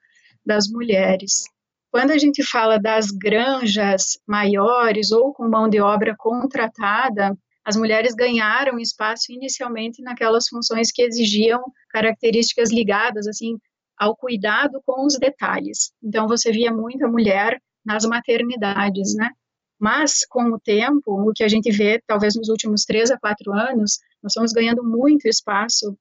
das 0.44 0.68
mulheres. 0.68 1.44
Quando 1.90 2.10
a 2.10 2.18
gente 2.18 2.42
fala 2.44 2.78
das 2.78 3.10
granjas 3.10 4.18
maiores 4.26 5.10
ou 5.10 5.32
com 5.32 5.48
mão 5.48 5.68
de 5.68 5.80
obra 5.80 6.14
contratada, 6.16 7.36
as 7.64 7.76
mulheres 7.76 8.14
ganharam 8.14 8.78
espaço 8.78 9.32
inicialmente 9.32 10.02
naquelas 10.02 10.48
funções 10.48 10.90
que 10.90 11.02
exigiam 11.02 11.62
características 11.90 12.70
ligadas 12.70 13.26
assim 13.26 13.58
ao 13.98 14.16
cuidado 14.16 14.80
com 14.86 15.04
os 15.04 15.18
detalhes. 15.18 15.92
Então 16.02 16.28
você 16.28 16.52
via 16.52 16.72
muita 16.72 17.08
mulher 17.08 17.60
nas 17.84 18.04
maternidades, 18.04 19.14
né? 19.14 19.30
Mas, 19.78 20.26
com 20.28 20.50
o 20.50 20.58
tempo, 20.58 21.28
o 21.28 21.32
que 21.32 21.44
a 21.44 21.48
gente 21.48 21.70
vê, 21.70 22.02
talvez 22.06 22.34
nos 22.34 22.48
últimos 22.48 22.84
três 22.84 23.10
a 23.10 23.18
quatro 23.18 23.52
anos, 23.52 23.98
nós 24.22 24.32
estamos 24.32 24.52
ganhando 24.52 24.82
muito 24.82 25.28
espaço 25.28 25.96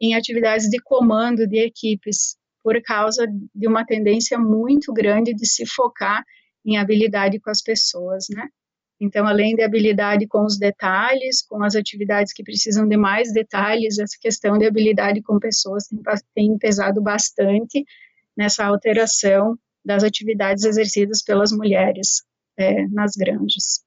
em 0.00 0.14
atividades 0.14 0.68
de 0.68 0.78
comando 0.80 1.46
de 1.46 1.58
equipes, 1.58 2.36
por 2.62 2.80
causa 2.82 3.26
de 3.54 3.66
uma 3.66 3.84
tendência 3.84 4.38
muito 4.38 4.92
grande 4.92 5.32
de 5.32 5.46
se 5.48 5.64
focar 5.66 6.22
em 6.64 6.76
habilidade 6.76 7.40
com 7.40 7.50
as 7.50 7.62
pessoas, 7.62 8.26
né? 8.30 8.46
Então, 9.00 9.26
além 9.26 9.54
de 9.54 9.62
habilidade 9.62 10.26
com 10.26 10.44
os 10.44 10.58
detalhes, 10.58 11.40
com 11.40 11.62
as 11.62 11.76
atividades 11.76 12.32
que 12.32 12.42
precisam 12.42 12.86
de 12.86 12.96
mais 12.96 13.32
detalhes, 13.32 13.98
essa 13.98 14.16
questão 14.20 14.58
de 14.58 14.66
habilidade 14.66 15.22
com 15.22 15.38
pessoas 15.38 15.86
tem, 15.86 16.02
tem 16.34 16.58
pesado 16.58 17.00
bastante 17.00 17.84
nessa 18.36 18.66
alteração 18.66 19.56
das 19.84 20.02
atividades 20.02 20.64
exercidas 20.64 21.22
pelas 21.22 21.52
mulheres 21.52 22.27
é, 22.58 22.86
nas 22.88 23.12
granjas. 23.16 23.84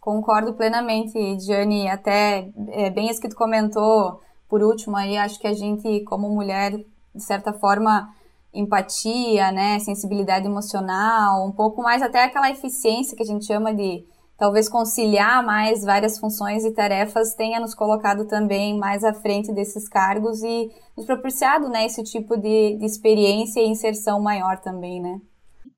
Concordo 0.00 0.54
plenamente, 0.54 1.36
Diane, 1.36 1.88
até 1.88 2.50
é, 2.68 2.90
bem 2.90 3.08
isso 3.08 3.20
que 3.20 3.28
tu 3.28 3.36
comentou 3.36 4.20
por 4.48 4.62
último 4.62 4.96
aí, 4.96 5.16
acho 5.16 5.40
que 5.40 5.46
a 5.46 5.54
gente 5.54 6.04
como 6.04 6.28
mulher, 6.28 6.72
de 7.14 7.22
certa 7.22 7.52
forma, 7.52 8.14
empatia, 8.54 9.50
né, 9.50 9.78
sensibilidade 9.80 10.46
emocional, 10.46 11.44
um 11.46 11.52
pouco 11.52 11.82
mais 11.82 12.02
até 12.02 12.24
aquela 12.24 12.50
eficiência 12.50 13.16
que 13.16 13.22
a 13.22 13.26
gente 13.26 13.44
chama 13.44 13.74
de, 13.74 14.06
talvez 14.38 14.68
conciliar 14.68 15.44
mais 15.44 15.82
várias 15.82 16.18
funções 16.18 16.64
e 16.64 16.72
tarefas 16.72 17.34
tenha 17.34 17.58
nos 17.58 17.74
colocado 17.74 18.26
também 18.26 18.78
mais 18.78 19.02
à 19.02 19.12
frente 19.12 19.52
desses 19.52 19.88
cargos 19.88 20.42
e 20.42 20.70
nos 20.96 21.06
propiciado, 21.06 21.68
né, 21.68 21.86
esse 21.86 22.02
tipo 22.02 22.36
de, 22.36 22.76
de 22.76 22.84
experiência 22.84 23.60
e 23.60 23.68
inserção 23.68 24.20
maior 24.20 24.58
também, 24.58 25.00
né? 25.00 25.20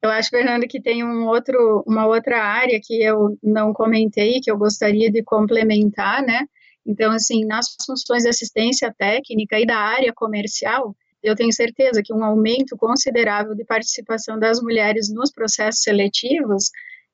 Eu 0.03 0.11
acho, 0.11 0.31
Fernando, 0.31 0.67
que 0.69 0.81
tem 0.81 1.05
um 1.05 1.27
outro, 1.27 1.83
uma 1.87 2.07
outra 2.07 2.41
área 2.43 2.79
que 2.83 3.03
eu 3.03 3.37
não 3.43 3.73
comentei, 3.73 4.41
que 4.41 4.51
eu 4.51 4.57
gostaria 4.57 5.11
de 5.11 5.23
complementar, 5.25 6.23
né? 6.23 6.47
Então, 6.87 7.11
assim, 7.13 7.45
nas 7.45 7.77
funções 7.85 8.23
de 8.23 8.29
assistência 8.29 8.95
técnica 8.97 9.59
e 9.59 9.67
da 9.67 9.77
área 9.77 10.13
comercial, 10.13 10.97
eu 11.23 11.35
tenho 11.35 11.53
certeza 11.53 12.01
que 12.03 12.15
um 12.15 12.25
aumento 12.25 12.77
considerável 12.77 13.55
de 13.55 13.65
participação 13.65 14.39
das 14.39 14.61
mulheres 14.63 15.13
nos 15.13 15.33
processos 15.33 15.83
seletivos, 15.83 16.71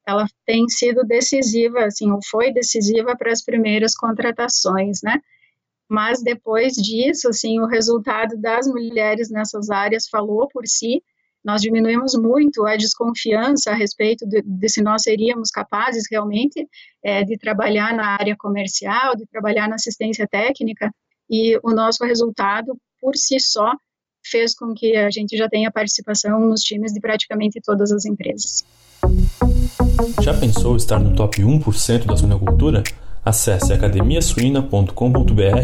ela 0.07 0.27
tem 0.45 0.69
sido 0.69 1.03
decisiva, 1.05 1.87
assim, 1.87 2.11
ou 2.11 2.21
foi 2.31 2.53
decisiva 2.53 3.17
para 3.17 3.33
as 3.33 3.43
primeiras 3.43 3.95
contratações, 3.95 5.01
né? 5.03 5.21
Mas 5.89 6.23
depois 6.23 6.75
disso, 6.75 7.29
assim, 7.29 7.59
o 7.61 7.67
resultado 7.67 8.37
das 8.37 8.67
mulheres 8.67 9.31
nessas 9.31 9.71
áreas 9.71 10.07
falou 10.09 10.49
por 10.49 10.67
si, 10.67 11.03
nós 11.45 11.61
diminuímos 11.61 12.15
muito 12.15 12.67
a 12.67 12.77
desconfiança 12.77 13.71
a 13.71 13.75
respeito 13.75 14.27
de, 14.27 14.43
de 14.43 14.69
se 14.69 14.83
nós 14.83 15.03
seríamos 15.03 15.51
capazes 15.51 16.05
realmente 16.11 16.67
é, 17.03 17.23
de 17.23 17.37
trabalhar 17.37 17.95
na 17.95 18.17
área 18.19 18.35
comercial, 18.37 19.15
de 19.15 19.27
trabalhar 19.27 19.69
na 19.69 19.75
assistência 19.75 20.27
técnica, 20.27 20.91
e 21.29 21.59
o 21.63 21.71
nosso 21.71 22.05
resultado, 22.05 22.77
por 23.01 23.15
si 23.17 23.39
só, 23.39 23.73
fez 24.27 24.55
com 24.55 24.73
que 24.75 24.97
a 24.97 25.11
gente 25.11 25.37
já 25.37 25.49
tenha 25.49 25.71
participação 25.71 26.41
nos 26.41 26.63
times 26.63 26.93
de 26.93 27.01
praticamente 27.01 27.61
todas 27.63 27.93
as 27.93 28.07
empresas. 28.07 28.65
Já 30.23 30.33
pensou 30.33 30.77
estar 30.77 30.99
no 30.99 31.15
top 31.15 31.43
1% 31.43 32.07
da 32.07 32.17
suinocultura? 32.17 32.83
Acesse 33.23 33.73
academiasuina.com.br 33.73 34.93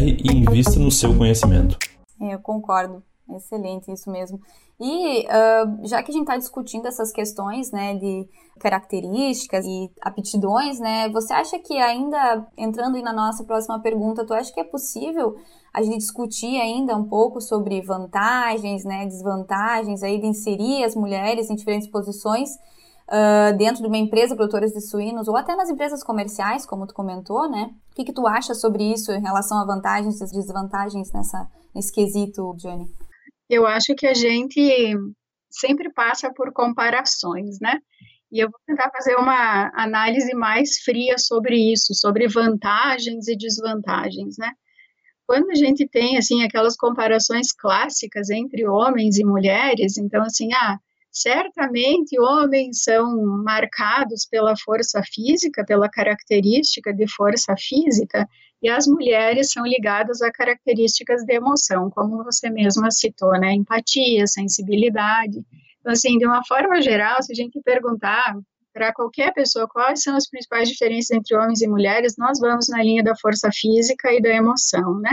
e 0.03 0.31
invista 0.31 0.79
no 0.79 0.91
seu 0.91 1.15
conhecimento. 1.15 1.77
É, 2.19 2.33
eu 2.35 2.39
concordo. 2.39 3.03
Excelente, 3.29 3.91
isso 3.91 4.11
mesmo. 4.11 4.39
E 4.79 5.25
uh, 5.27 5.87
já 5.87 6.01
que 6.01 6.11
a 6.11 6.13
gente 6.13 6.23
está 6.23 6.37
discutindo 6.37 6.87
essas 6.87 7.11
questões, 7.11 7.71
né, 7.71 7.95
de 7.95 8.27
características 8.59 9.65
e 9.65 9.91
aptidões, 10.01 10.79
né, 10.79 11.07
você 11.09 11.33
acha 11.33 11.59
que 11.59 11.77
ainda, 11.77 12.45
entrando 12.57 12.99
na 13.01 13.13
nossa 13.13 13.43
próxima 13.43 13.79
pergunta, 13.79 14.25
tu 14.25 14.33
acha 14.33 14.51
que 14.51 14.59
é 14.59 14.63
possível 14.63 15.35
a 15.73 15.81
gente 15.81 15.99
discutir 15.99 16.59
ainda 16.59 16.95
um 16.97 17.07
pouco 17.07 17.39
sobre 17.39 17.81
vantagens, 17.81 18.83
né, 18.83 19.05
desvantagens 19.05 20.03
aí 20.03 20.19
de 20.19 20.27
inserir 20.27 20.83
as 20.83 20.95
mulheres 20.95 21.49
em 21.49 21.55
diferentes 21.55 21.87
posições 21.87 22.49
uh, 23.07 23.55
dentro 23.57 23.81
de 23.81 23.87
uma 23.87 23.97
empresa 23.97 24.35
produtora 24.35 24.67
de 24.67 24.81
suínos 24.81 25.27
ou 25.27 25.37
até 25.37 25.55
nas 25.55 25.69
empresas 25.69 26.03
comerciais, 26.03 26.65
como 26.65 26.87
tu 26.87 26.93
comentou, 26.93 27.49
né? 27.49 27.69
O 27.91 27.95
que, 27.95 28.05
que 28.05 28.13
tu 28.13 28.25
acha 28.25 28.55
sobre 28.55 28.83
isso 28.83 29.11
em 29.11 29.21
relação 29.21 29.59
a 29.59 29.65
vantagens 29.65 30.19
e 30.19 30.25
desvantagens 30.33 31.11
nessa, 31.11 31.47
nesse 31.75 31.91
quesito, 31.91 32.53
Johnny? 32.57 32.89
Eu 33.51 33.67
acho 33.67 33.93
que 33.95 34.07
a 34.07 34.13
gente 34.13 34.95
sempre 35.49 35.91
passa 35.91 36.33
por 36.33 36.53
comparações, 36.53 37.59
né? 37.59 37.79
E 38.31 38.39
eu 38.39 38.49
vou 38.49 38.59
tentar 38.65 38.89
fazer 38.91 39.15
uma 39.15 39.69
análise 39.75 40.33
mais 40.33 40.79
fria 40.79 41.17
sobre 41.17 41.57
isso, 41.73 41.93
sobre 41.93 42.29
vantagens 42.29 43.27
e 43.27 43.35
desvantagens, 43.35 44.37
né? 44.37 44.53
Quando 45.27 45.49
a 45.51 45.55
gente 45.55 45.85
tem, 45.87 46.17
assim, 46.17 46.43
aquelas 46.43 46.77
comparações 46.77 47.51
clássicas 47.51 48.29
entre 48.29 48.65
homens 48.65 49.17
e 49.17 49.25
mulheres, 49.25 49.97
então, 49.97 50.23
assim, 50.23 50.53
ah, 50.53 50.77
certamente 51.11 52.17
homens 52.19 52.83
são 52.83 53.17
marcados 53.43 54.25
pela 54.25 54.55
força 54.55 55.01
física, 55.03 55.65
pela 55.65 55.89
característica 55.89 56.93
de 56.93 57.05
força 57.07 57.53
física, 57.57 58.25
e 58.61 58.69
as 58.69 58.85
mulheres 58.85 59.51
são 59.51 59.65
ligadas 59.65 60.21
a 60.21 60.31
características 60.31 61.23
de 61.23 61.33
emoção, 61.33 61.89
como 61.89 62.23
você 62.23 62.49
mesma 62.49 62.91
citou, 62.91 63.31
né? 63.31 63.53
Empatia, 63.53 64.27
sensibilidade. 64.27 65.43
Então, 65.79 65.91
assim, 65.91 66.17
de 66.17 66.27
uma 66.27 66.45
forma 66.45 66.81
geral, 66.81 67.21
se 67.23 67.31
a 67.31 67.35
gente 67.35 67.59
perguntar 67.63 68.37
para 68.71 68.93
qualquer 68.93 69.33
pessoa 69.33 69.67
quais 69.67 70.03
são 70.03 70.15
as 70.15 70.29
principais 70.29 70.69
diferenças 70.69 71.11
entre 71.11 71.35
homens 71.35 71.61
e 71.61 71.67
mulheres, 71.67 72.15
nós 72.17 72.39
vamos 72.39 72.67
na 72.69 72.83
linha 72.83 73.03
da 73.03 73.15
força 73.15 73.49
física 73.51 74.13
e 74.13 74.21
da 74.21 74.29
emoção, 74.29 74.99
né? 74.99 75.11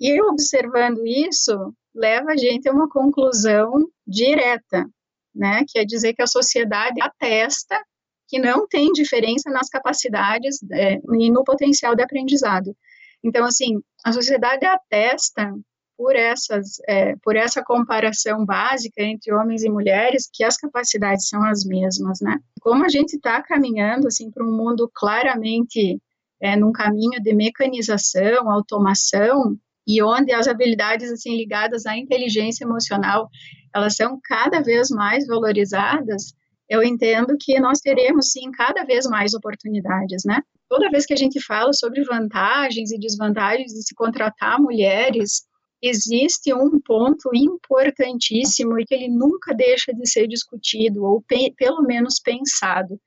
E 0.00 0.20
observando 0.22 1.06
isso, 1.06 1.52
leva 1.94 2.32
a 2.32 2.36
gente 2.36 2.68
a 2.68 2.72
uma 2.72 2.88
conclusão 2.88 3.72
direta, 4.06 4.86
né? 5.34 5.64
Que 5.68 5.80
é 5.80 5.84
dizer 5.84 6.14
que 6.14 6.22
a 6.22 6.26
sociedade 6.26 7.00
atesta 7.00 7.78
que 8.28 8.38
não 8.38 8.66
tem 8.66 8.92
diferença 8.92 9.50
nas 9.50 9.68
capacidades 9.68 10.58
é, 10.72 10.94
e 10.94 11.30
no 11.30 11.44
potencial 11.44 11.94
de 11.94 12.02
aprendizado. 12.02 12.76
Então, 13.24 13.44
assim, 13.44 13.80
a 14.04 14.12
sociedade 14.12 14.64
atesta 14.64 15.52
por 15.96 16.14
essas, 16.14 16.78
é, 16.86 17.14
por 17.22 17.36
essa 17.36 17.62
comparação 17.64 18.44
básica 18.44 19.02
entre 19.02 19.32
homens 19.32 19.64
e 19.64 19.70
mulheres 19.70 20.28
que 20.32 20.44
as 20.44 20.56
capacidades 20.56 21.28
são 21.28 21.42
as 21.44 21.64
mesmas, 21.64 22.20
né? 22.20 22.38
Como 22.60 22.84
a 22.84 22.88
gente 22.88 23.14
está 23.16 23.42
caminhando 23.42 24.06
assim 24.06 24.30
para 24.30 24.44
um 24.44 24.54
mundo 24.54 24.90
claramente 24.94 25.98
é, 26.40 26.54
num 26.54 26.70
caminho 26.70 27.20
de 27.22 27.34
mecanização, 27.34 28.50
automação 28.50 29.56
e 29.86 30.02
onde 30.02 30.32
as 30.32 30.46
habilidades 30.46 31.10
assim 31.10 31.34
ligadas 31.34 31.86
à 31.86 31.96
inteligência 31.96 32.64
emocional 32.64 33.30
elas 33.74 33.96
são 33.96 34.18
cada 34.22 34.60
vez 34.60 34.90
mais 34.90 35.26
valorizadas, 35.26 36.34
eu 36.68 36.82
entendo 36.82 37.36
que 37.38 37.60
nós 37.60 37.78
teremos 37.78 38.30
sim 38.32 38.50
cada 38.50 38.84
vez 38.84 39.06
mais 39.06 39.34
oportunidades, 39.34 40.24
né? 40.24 40.42
Toda 40.68 40.90
vez 40.90 41.06
que 41.06 41.14
a 41.14 41.16
gente 41.16 41.40
fala 41.40 41.72
sobre 41.72 42.02
vantagens 42.04 42.90
e 42.90 42.98
desvantagens 42.98 43.72
de 43.72 43.82
se 43.86 43.94
contratar 43.94 44.60
mulheres, 44.60 45.46
existe 45.80 46.52
um 46.52 46.80
ponto 46.80 47.30
importantíssimo 47.34 48.78
e 48.78 48.84
que 48.84 48.94
ele 48.94 49.08
nunca 49.08 49.54
deixa 49.54 49.92
de 49.92 50.08
ser 50.08 50.26
discutido 50.26 51.04
ou 51.04 51.22
pe 51.22 51.52
pelo 51.56 51.82
menos 51.82 52.18
pensado, 52.18 53.00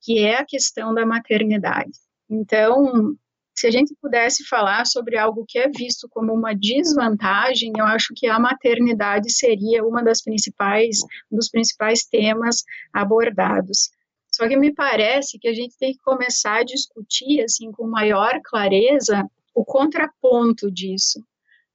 que 0.00 0.18
é 0.20 0.36
a 0.36 0.46
questão 0.46 0.94
da 0.94 1.04
maternidade. 1.04 1.92
Então, 2.30 3.14
se 3.56 3.66
a 3.66 3.70
gente 3.70 3.94
pudesse 4.00 4.44
falar 4.46 4.84
sobre 4.86 5.16
algo 5.16 5.44
que 5.46 5.58
é 5.58 5.68
visto 5.68 6.08
como 6.10 6.32
uma 6.32 6.54
desvantagem, 6.54 7.72
eu 7.78 7.84
acho 7.84 8.12
que 8.14 8.26
a 8.26 8.38
maternidade 8.38 9.30
seria 9.32 9.84
uma 9.84 10.02
das 10.02 10.22
principais, 10.22 10.98
um 11.30 11.36
dos 11.36 11.48
principais 11.48 12.04
temas 12.04 12.64
abordados. 12.92 13.90
Só 14.34 14.48
que 14.48 14.56
me 14.56 14.74
parece 14.74 15.38
que 15.38 15.46
a 15.46 15.54
gente 15.54 15.78
tem 15.78 15.92
que 15.92 16.00
começar 16.00 16.56
a 16.56 16.64
discutir 16.64 17.40
assim 17.44 17.70
com 17.70 17.86
maior 17.86 18.40
clareza 18.42 19.24
o 19.54 19.64
contraponto 19.64 20.72
disso. 20.72 21.24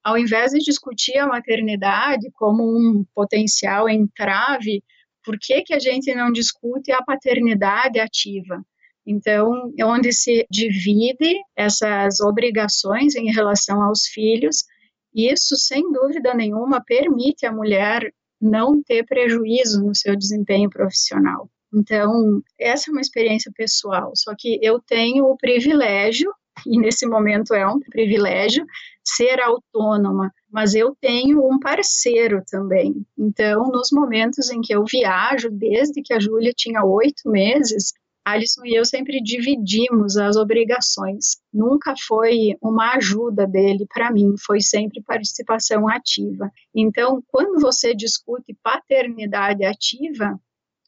Ao 0.04 0.18
invés 0.18 0.52
de 0.52 0.60
discutir 0.60 1.18
a 1.18 1.26
maternidade 1.26 2.30
como 2.34 2.66
um 2.66 3.06
potencial 3.16 3.88
entrave, 3.88 4.84
por 5.24 5.40
que, 5.40 5.62
que 5.62 5.74
a 5.74 5.80
gente 5.80 6.14
não 6.14 6.34
discute 6.34 6.92
a 6.92 7.02
paternidade 7.02 7.98
ativa? 7.98 8.62
Então, 9.08 9.72
onde 9.82 10.12
se 10.12 10.46
divide 10.52 11.40
essas 11.56 12.20
obrigações 12.20 13.16
em 13.16 13.32
relação 13.32 13.82
aos 13.82 14.06
filhos, 14.06 14.66
isso, 15.16 15.56
sem 15.56 15.90
dúvida 15.94 16.34
nenhuma, 16.34 16.84
permite 16.86 17.46
à 17.46 17.54
mulher 17.54 18.14
não 18.42 18.84
ter 18.84 19.06
prejuízo 19.06 19.82
no 19.82 19.96
seu 19.96 20.14
desempenho 20.14 20.70
profissional. 20.70 21.50
Então, 21.74 22.42
essa 22.60 22.90
é 22.90 22.92
uma 22.92 23.02
experiência 23.02 23.52
pessoal, 23.56 24.12
só 24.16 24.34
que 24.38 24.60
eu 24.62 24.80
tenho 24.80 25.26
o 25.26 25.38
privilégio, 25.38 26.34
e 26.66 26.78
nesse 26.80 27.06
momento 27.08 27.54
é 27.54 27.66
um 27.68 27.80
privilégio, 27.80 28.66
ser 29.04 29.40
autônoma, 29.42 30.32
mas 30.52 30.74
eu 30.74 30.96
tenho 31.00 31.46
um 31.48 31.60
parceiro 31.60 32.44
também. 32.50 33.06
Então, 33.18 33.70
nos 33.72 33.90
momentos 33.92 34.50
em 34.50 34.62
que 34.62 34.74
eu 34.74 34.84
viajo, 34.84 35.50
desde 35.52 36.02
que 36.02 36.14
a 36.14 36.20
Júlia 36.20 36.52
tinha 36.56 36.84
oito 36.84 37.30
meses, 37.30 37.94
Alisson 38.26 38.66
e 38.66 38.76
eu 38.76 38.86
sempre 38.86 39.22
dividimos 39.22 40.18
as 40.18 40.36
obrigações. 40.36 41.38
Nunca 41.52 41.94
foi 42.08 42.56
uma 42.62 42.96
ajuda 42.96 43.48
dele 43.48 43.86
para 43.92 44.12
mim, 44.12 44.36
foi 44.38 44.62
sempre 44.62 45.02
participação 45.02 45.88
ativa. 45.88 46.52
Então, 46.76 47.24
quando 47.28 47.60
você 47.60 47.96
discute 47.96 48.56
paternidade 48.62 49.66
ativa, 49.66 50.40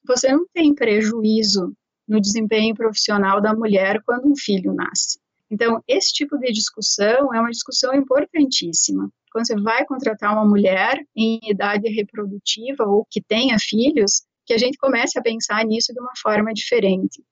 você 0.06 0.32
não 0.32 0.46
tem 0.54 0.74
prejuízo 0.74 1.74
no 2.08 2.20
desempenho 2.20 2.76
profissional 2.76 3.42
da 3.42 3.54
mulher 3.54 4.02
quando 4.06 4.28
um 4.28 4.36
filho 4.36 4.74
nasce. 4.74 5.20
Então, 5.50 5.84
esse 5.88 6.14
tipo 6.14 6.38
de 6.38 6.52
discussão 6.52 7.34
é 7.34 7.40
uma 7.40 7.50
discussão 7.50 7.94
importantíssima. 7.94 9.10
Quando 9.32 9.48
você 9.48 9.56
vai 9.56 9.86
contratar 9.86 10.34
uma 10.34 10.46
mulher 10.46 10.98
em 11.16 11.40
idade 11.44 11.90
reprodutiva 11.90 12.84
ou 12.86 13.06
que 13.10 13.22
tenha 13.22 13.58
filhos, 13.60 14.24
que 14.46 14.54
a 14.54 14.58
gente 14.58 14.78
comece 14.78 15.18
a 15.18 15.22
pensar 15.22 15.64
nisso 15.66 15.94
de 15.94 16.00
uma 16.00 16.12
forma 16.22 16.54
diferente. 16.54 17.24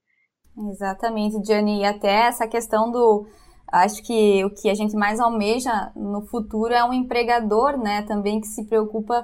Exatamente, 0.71 1.41
Diane. 1.41 1.81
E 1.81 1.85
até 1.85 2.27
essa 2.27 2.47
questão 2.47 2.91
do. 2.91 3.27
Acho 3.71 4.01
que 4.03 4.43
o 4.43 4.49
que 4.49 4.69
a 4.69 4.73
gente 4.73 4.95
mais 4.95 5.19
almeja 5.19 5.91
no 5.95 6.25
futuro 6.25 6.73
é 6.73 6.83
um 6.83 6.91
empregador, 6.91 7.77
né, 7.77 8.01
também 8.01 8.41
que 8.41 8.47
se 8.47 8.65
preocupa 8.65 9.23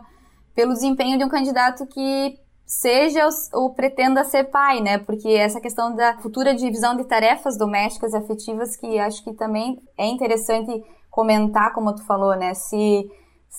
pelo 0.54 0.72
desempenho 0.72 1.18
de 1.18 1.26
um 1.26 1.30
candidato 1.30 1.88
que 1.88 2.38
seja 2.66 3.28
ou 3.54 3.74
pretenda 3.74 4.24
ser 4.24 4.46
pai, 4.46 4.82
né? 4.82 4.98
Porque 4.98 5.30
essa 5.30 5.62
questão 5.62 5.96
da 5.96 6.18
futura 6.18 6.56
divisão 6.56 6.96
de 6.96 7.06
tarefas 7.06 7.58
domésticas 7.58 8.14
e 8.14 8.18
afetivas 8.18 8.76
que 8.76 8.98
acho 8.98 9.24
que 9.24 9.34
também 9.34 9.82
é 9.98 10.08
interessante 10.08 10.84
comentar, 11.10 11.74
como 11.74 11.94
tu 11.94 12.04
falou, 12.06 12.36
né? 12.36 12.54
Se 12.54 13.10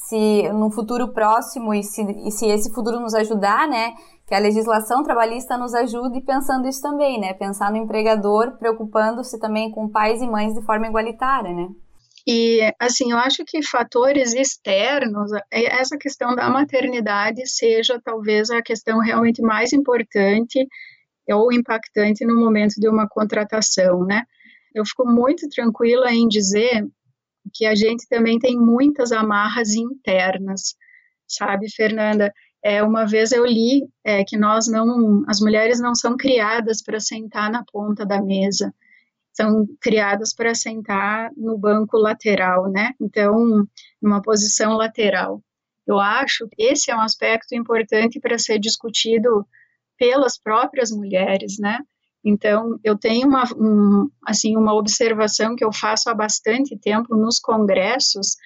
se 0.08 0.48
no 0.52 0.70
futuro 0.70 1.08
próximo 1.08 1.72
e 1.72 1.82
se, 1.82 2.02
e 2.02 2.30
se 2.30 2.46
esse 2.46 2.72
futuro 2.72 3.00
nos 3.00 3.14
ajudar, 3.14 3.66
né? 3.66 3.94
Que 4.26 4.34
a 4.34 4.38
legislação 4.38 5.02
trabalhista 5.02 5.56
nos 5.56 5.72
ajude 5.72 6.20
pensando 6.20 6.68
isso 6.68 6.82
também, 6.82 7.18
né? 7.18 7.32
Pensar 7.32 7.70
no 7.70 7.78
empregador, 7.78 8.52
preocupando-se 8.58 9.38
também 9.38 9.70
com 9.70 9.88
pais 9.88 10.20
e 10.20 10.26
mães 10.26 10.52
de 10.52 10.62
forma 10.62 10.86
igualitária, 10.86 11.52
né? 11.52 11.68
E, 12.26 12.61
assim, 12.80 13.12
eu 13.12 13.18
acho 13.18 13.45
que 13.45 13.62
fatores 13.62 14.35
externos, 14.35 15.30
é, 15.50 15.66
essa 15.66 15.97
questão 15.97 16.35
da 16.35 16.50
maternidade 16.50 17.47
seja 17.47 18.00
talvez 18.04 18.50
a 18.50 18.61
questão 18.61 18.99
realmente 18.99 19.40
mais 19.40 19.73
importante 19.73 20.66
ou 21.28 21.52
impactante 21.52 22.25
no 22.25 22.37
momento 22.37 22.75
de 22.80 22.88
uma 22.88 23.09
contratação, 23.09 24.04
né? 24.04 24.25
Eu 24.75 24.85
fico 24.85 25.06
muito 25.06 25.49
tranquila 25.49 26.12
em 26.12 26.26
dizer 26.26 26.87
que 27.54 27.64
a 27.64 27.75
gente 27.75 28.06
também 28.09 28.38
tem 28.38 28.59
muitas 28.59 29.12
amarras 29.12 29.75
internas, 29.75 30.75
sabe, 31.28 31.71
Fernanda? 31.71 32.33
É, 32.62 32.83
uma 32.83 33.06
vez 33.06 33.30
eu 33.30 33.47
li 33.47 33.88
é, 34.04 34.25
que 34.25 34.37
nós 34.37 34.66
não, 34.66 35.23
as 35.28 35.40
mulheres 35.40 35.80
não 35.80 35.95
são 35.95 36.16
criadas 36.16 36.83
para 36.83 36.99
sentar 36.99 37.50
na 37.50 37.64
ponta 37.73 38.04
da 38.04 38.21
mesa, 38.21 38.75
são 39.37 39.66
criadas 39.81 40.35
para 40.35 40.55
sentar 40.55 41.31
no 41.37 41.59
banco 41.59 41.99
lateral, 41.99 42.71
né? 42.71 42.93
Então, 42.99 43.66
numa 44.00 44.23
posição 44.23 44.73
lateral. 44.73 45.43
Eu 45.87 46.00
acho 46.00 46.49
que 46.49 46.62
esse 46.62 46.90
é 46.90 46.97
um 46.97 47.02
aspecto 47.02 47.55
importante 47.55 48.19
para 48.19 48.38
ser 48.38 48.59
discutido 48.59 49.47
pelas 49.99 50.38
próprias 50.38 50.90
mulheres, 50.90 51.59
né? 51.59 51.78
Então, 52.25 52.81
eu 52.83 52.99
tenho 52.99 53.28
uma, 53.28 53.45
um, 53.57 54.11
assim, 54.26 54.57
uma 54.57 54.75
observação 54.75 55.55
que 55.55 55.64
eu 55.64 55.73
faço 55.73 56.09
há 56.11 56.14
bastante 56.14 56.76
tempo 56.78 57.14
nos 57.14 57.38
congressos, 57.38 58.37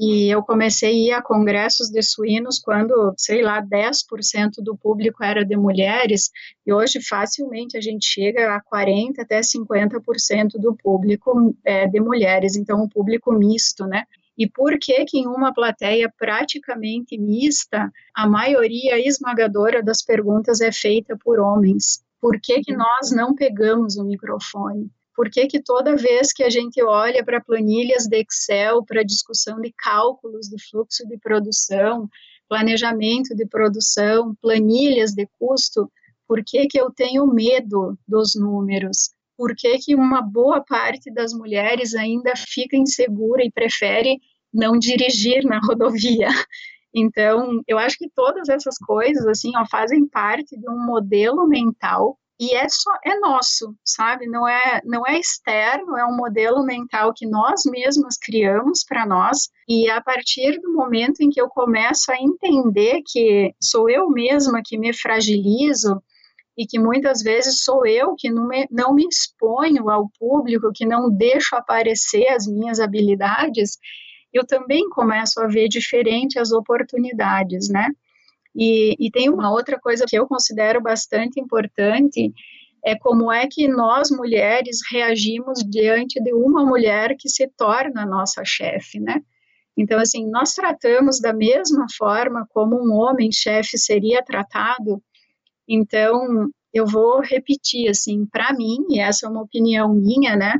e 0.00 0.30
eu 0.30 0.42
comecei 0.42 0.88
a 0.88 0.92
ir 0.92 1.12
a 1.12 1.22
congressos 1.22 1.90
de 1.90 2.02
suínos 2.02 2.58
quando, 2.58 3.12
sei 3.18 3.42
lá, 3.42 3.62
10% 3.62 4.62
do 4.62 4.74
público 4.74 5.22
era 5.22 5.44
de 5.44 5.54
mulheres, 5.54 6.30
e 6.66 6.72
hoje 6.72 7.06
facilmente 7.06 7.76
a 7.76 7.82
gente 7.82 8.06
chega 8.06 8.56
a 8.56 8.62
40% 8.62 9.18
até 9.18 9.40
50% 9.40 10.52
do 10.58 10.74
público 10.74 11.54
é, 11.62 11.86
de 11.86 12.00
mulheres, 12.00 12.56
então 12.56 12.82
um 12.82 12.88
público 12.88 13.30
misto, 13.30 13.84
né? 13.84 14.04
E 14.38 14.48
por 14.48 14.78
que 14.78 15.04
que 15.04 15.18
em 15.18 15.26
uma 15.26 15.52
plateia 15.52 16.10
praticamente 16.18 17.18
mista, 17.18 17.92
a 18.14 18.26
maioria 18.26 18.98
esmagadora 19.06 19.82
das 19.82 20.02
perguntas 20.02 20.62
é 20.62 20.72
feita 20.72 21.14
por 21.22 21.38
homens? 21.38 22.02
Por 22.18 22.40
que, 22.40 22.62
que 22.62 22.72
uhum. 22.72 22.78
nós 22.78 23.12
não 23.12 23.34
pegamos 23.34 23.98
o 23.98 24.04
microfone? 24.04 24.90
Por 25.20 25.28
que, 25.28 25.46
que 25.46 25.62
toda 25.62 25.96
vez 25.96 26.32
que 26.32 26.42
a 26.42 26.48
gente 26.48 26.82
olha 26.82 27.22
para 27.22 27.42
planilhas 27.42 28.06
de 28.06 28.16
Excel, 28.20 28.82
para 28.82 29.04
discussão 29.04 29.60
de 29.60 29.70
cálculos 29.76 30.48
de 30.48 30.56
fluxo 30.70 31.06
de 31.06 31.18
produção, 31.18 32.08
planejamento 32.48 33.36
de 33.36 33.44
produção, 33.44 34.34
planilhas 34.40 35.12
de 35.12 35.28
custo, 35.38 35.92
por 36.26 36.42
que, 36.42 36.66
que 36.66 36.80
eu 36.80 36.90
tenho 36.90 37.26
medo 37.26 37.98
dos 38.08 38.34
números? 38.34 39.10
Por 39.36 39.54
que, 39.54 39.76
que 39.80 39.94
uma 39.94 40.22
boa 40.22 40.64
parte 40.64 41.12
das 41.12 41.34
mulheres 41.34 41.94
ainda 41.94 42.32
fica 42.34 42.74
insegura 42.74 43.44
e 43.44 43.52
prefere 43.52 44.16
não 44.50 44.78
dirigir 44.78 45.44
na 45.44 45.60
rodovia? 45.68 46.30
Então, 46.94 47.60
eu 47.68 47.78
acho 47.78 47.98
que 47.98 48.08
todas 48.08 48.48
essas 48.48 48.78
coisas, 48.78 49.26
assim, 49.26 49.52
ó, 49.54 49.66
fazem 49.66 50.08
parte 50.08 50.58
de 50.58 50.66
um 50.66 50.82
modelo 50.86 51.46
mental 51.46 52.18
e 52.40 52.54
é 52.54 52.66
só 52.70 52.90
é 53.04 53.20
nosso, 53.20 53.76
sabe? 53.84 54.26
Não 54.26 54.48
é 54.48 54.80
não 54.82 55.06
é 55.06 55.18
externo, 55.18 55.94
é 55.98 56.06
um 56.06 56.16
modelo 56.16 56.64
mental 56.64 57.12
que 57.14 57.26
nós 57.26 57.64
mesmos 57.66 58.16
criamos 58.16 58.82
para 58.82 59.04
nós. 59.04 59.50
E 59.68 59.90
a 59.90 60.00
partir 60.00 60.58
do 60.58 60.72
momento 60.72 61.20
em 61.20 61.28
que 61.28 61.38
eu 61.38 61.50
começo 61.50 62.10
a 62.10 62.16
entender 62.16 63.02
que 63.06 63.54
sou 63.62 63.90
eu 63.90 64.08
mesma 64.08 64.62
que 64.64 64.78
me 64.78 64.94
fragilizo 64.94 66.02
e 66.56 66.66
que 66.66 66.78
muitas 66.78 67.22
vezes 67.22 67.62
sou 67.62 67.86
eu 67.86 68.14
que 68.16 68.30
não 68.30 68.48
me, 68.48 68.66
não 68.70 68.94
me 68.94 69.06
exponho 69.06 69.90
ao 69.90 70.08
público, 70.18 70.72
que 70.74 70.86
não 70.86 71.10
deixo 71.10 71.54
aparecer 71.54 72.26
as 72.28 72.46
minhas 72.46 72.80
habilidades, 72.80 73.76
eu 74.32 74.46
também 74.46 74.88
começo 74.88 75.40
a 75.40 75.46
ver 75.46 75.68
diferente 75.68 76.38
as 76.38 76.52
oportunidades, 76.52 77.68
né? 77.68 77.88
E, 78.54 78.96
e 78.98 79.10
tem 79.10 79.28
uma 79.28 79.50
outra 79.50 79.78
coisa 79.78 80.04
que 80.06 80.16
eu 80.16 80.26
considero 80.26 80.80
bastante 80.80 81.40
importante, 81.40 82.32
é 82.84 82.98
como 82.98 83.30
é 83.30 83.46
que 83.48 83.68
nós 83.68 84.10
mulheres 84.10 84.80
reagimos 84.90 85.60
diante 85.64 86.22
de 86.22 86.32
uma 86.32 86.64
mulher 86.64 87.14
que 87.18 87.28
se 87.28 87.46
torna 87.56 88.06
nossa 88.06 88.42
chefe, 88.44 88.98
né? 88.98 89.20
Então, 89.76 89.98
assim, 89.98 90.28
nós 90.28 90.52
tratamos 90.52 91.20
da 91.20 91.32
mesma 91.32 91.86
forma 91.96 92.46
como 92.50 92.76
um 92.76 92.92
homem 92.92 93.30
chefe 93.32 93.78
seria 93.78 94.22
tratado. 94.22 95.02
Então, 95.68 96.50
eu 96.72 96.86
vou 96.86 97.20
repetir, 97.20 97.88
assim, 97.88 98.26
para 98.26 98.52
mim, 98.52 98.78
e 98.90 99.00
essa 99.00 99.26
é 99.26 99.28
uma 99.28 99.42
opinião 99.42 99.94
minha, 99.94 100.36
né? 100.36 100.54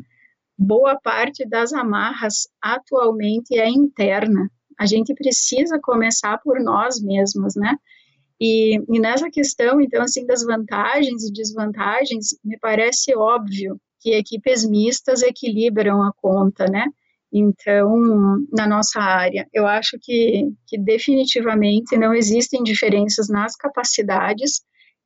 boa 0.61 1.01
parte 1.01 1.49
das 1.49 1.73
amarras 1.73 2.47
atualmente 2.61 3.59
é 3.59 3.67
interna. 3.67 4.51
A 4.81 4.87
gente 4.87 5.13
precisa 5.13 5.79
começar 5.79 6.39
por 6.39 6.59
nós 6.59 7.03
mesmos, 7.03 7.55
né? 7.55 7.77
E, 8.41 8.77
e, 8.89 8.99
nessa 8.99 9.31
questão, 9.31 9.79
então, 9.79 10.03
assim, 10.03 10.25
das 10.25 10.43
vantagens 10.43 11.23
e 11.23 11.31
desvantagens, 11.31 12.29
me 12.43 12.59
parece 12.59 13.15
óbvio 13.15 13.79
que 14.01 14.15
equipes 14.15 14.67
mistas 14.67 15.23
equilibram 15.23 16.03
a 16.03 16.11
conta, 16.15 16.65
né? 16.65 16.87
Então, 17.31 17.95
na 18.51 18.67
nossa 18.67 18.99
área, 18.99 19.47
eu 19.53 19.67
acho 19.67 19.99
que, 20.01 20.51
que 20.67 20.79
definitivamente 20.79 21.99
não 21.99 22.15
existem 22.15 22.63
diferenças 22.63 23.29
nas 23.29 23.55
capacidades, 23.55 24.63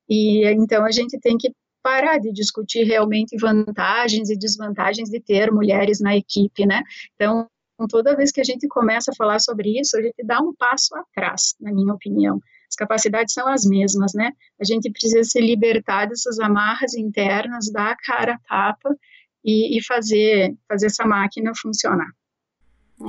e 0.07 0.45
então 0.53 0.85
a 0.85 0.91
gente 0.91 1.19
tem 1.19 1.37
que 1.37 1.51
parar 1.83 2.17
de 2.17 2.31
discutir 2.31 2.83
realmente 2.83 3.37
vantagens 3.37 4.29
e 4.29 4.37
desvantagens 4.37 5.09
de 5.09 5.19
ter 5.19 5.51
mulheres 5.51 5.99
na 5.99 6.15
equipe, 6.15 6.65
né? 6.65 6.81
Então, 7.15 7.47
toda 7.89 8.15
vez 8.15 8.31
que 8.31 8.41
a 8.41 8.43
gente 8.43 8.67
começa 8.67 9.11
a 9.11 9.15
falar 9.15 9.39
sobre 9.39 9.79
isso, 9.79 9.97
a 9.97 10.01
gente 10.01 10.23
dá 10.23 10.39
um 10.39 10.53
passo 10.55 10.95
atrás, 10.95 11.55
na 11.59 11.71
minha 11.73 11.93
opinião. 11.93 12.39
As 12.69 12.75
capacidades 12.75 13.33
são 13.33 13.47
as 13.47 13.65
mesmas, 13.65 14.13
né? 14.13 14.31
A 14.59 14.65
gente 14.65 14.89
precisa 14.91 15.23
se 15.23 15.39
libertar 15.39 16.07
dessas 16.07 16.39
amarras 16.39 16.93
internas, 16.95 17.71
dar 17.71 17.91
a 17.91 17.97
cara 17.97 18.33
a 18.33 18.39
tapa 18.47 18.95
e, 19.43 19.77
e 19.77 19.83
fazer, 19.83 20.55
fazer 20.67 20.87
essa 20.87 21.05
máquina 21.05 21.51
funcionar. 21.61 22.09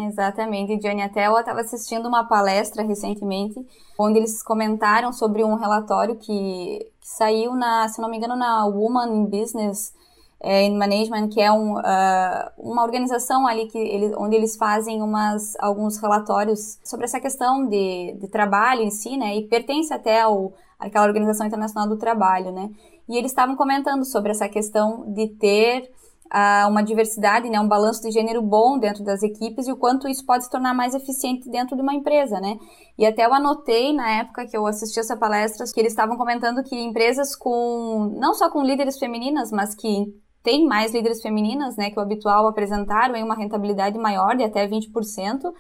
Exatamente, 0.09 0.77
Diane. 0.79 1.03
Até 1.03 1.27
eu 1.29 1.39
estava 1.39 1.61
assistindo 1.61 2.09
uma 2.09 2.25
palestra 2.25 2.83
recentemente, 2.83 3.55
onde 3.99 4.19
eles 4.19 4.43
comentaram 4.43 5.13
sobre 5.13 5.45
um 5.45 5.55
relatório 5.55 6.17
que, 6.17 6.91
que 7.01 7.09
saiu 7.09 7.55
na, 7.55 7.89
se 7.89 8.01
não 8.01 8.11
me 8.11 8.17
engano, 8.17 8.37
na 8.37 8.67
Woman 8.67 9.15
in 9.15 9.27
Business 9.27 9.95
é, 10.41 10.65
in 10.65 10.77
Management, 10.77 11.29
que 11.29 11.41
é 11.41 11.51
um, 11.51 11.79
uh, 11.79 12.51
uma 12.59 12.83
organização 12.83 13.47
ali 13.47 13.67
que 13.69 13.79
eles, 13.79 14.13
onde 14.17 14.37
eles 14.37 14.57
fazem 14.57 15.03
umas, 15.03 15.57
alguns 15.59 15.99
relatórios 15.99 16.79
sobre 16.85 17.05
essa 17.05 17.21
questão 17.21 17.67
de, 17.67 18.17
de 18.21 18.29
trabalho 18.29 18.83
em 18.83 18.91
si, 18.91 19.17
né? 19.17 19.37
E 19.37 19.49
pertence 19.49 19.93
até 19.93 20.21
ao, 20.21 20.53
àquela 20.79 21.07
Organização 21.07 21.47
Internacional 21.47 21.89
do 21.89 21.97
Trabalho, 21.97 22.53
né? 22.53 22.71
E 23.09 23.17
eles 23.17 23.31
estavam 23.31 23.57
comentando 23.57 24.05
sobre 24.05 24.31
essa 24.31 24.49
questão 24.49 25.05
de 25.13 25.29
ter 25.29 25.91
uh, 26.27 26.69
uma 26.69 26.83
diversidade, 26.83 27.49
né, 27.49 27.59
um 27.61 27.69
balanço 27.69 28.03
de 28.03 28.11
gênero 28.11 28.43
bom 28.43 28.79
dentro 28.79 29.05
das 29.05 29.23
equipes 29.23 29.67
e 29.67 29.73
o 29.73 29.77
quanto 29.77 30.09
isso 30.09 30.25
pode 30.27 30.45
se 30.45 30.51
tornar 30.51 30.75
mais 30.75 30.95
eficiente 30.95 31.49
dentro 31.49 31.77
de 31.77 31.83
uma 31.83 31.95
empresa, 31.95 32.41
né? 32.41 32.59
E 32.99 33.07
até 33.07 33.25
eu 33.25 33.33
anotei 33.33 33.93
na 33.93 34.11
época 34.21 34.47
que 34.47 34.57
eu 34.57 34.67
assisti 34.67 34.99
essa 34.99 35.17
palestra 35.17 35.65
que 35.73 35.81
eles 35.81 35.93
estavam 35.93 36.17
comentando 36.17 36.63
que 36.63 36.77
empresas 36.77 37.35
com 37.35 38.17
não 38.19 38.35
só 38.35 38.51
com 38.51 38.63
líderes 38.63 38.99
femininas, 38.99 39.51
mas 39.51 39.75
que 39.75 40.07
tem 40.47 40.65
mais 40.65 40.95
líderes 40.95 41.21
femininas, 41.21 41.77
né, 41.77 41.91
que 41.91 41.99
o 41.99 42.03
habitual 42.03 42.47
apresentaram 42.47 43.17
em 43.17 43.25
uma 43.25 43.35
rentabilidade 43.35 43.99
maior 43.99 44.37
de 44.37 44.45
até 44.45 44.65
20%, 44.65 45.53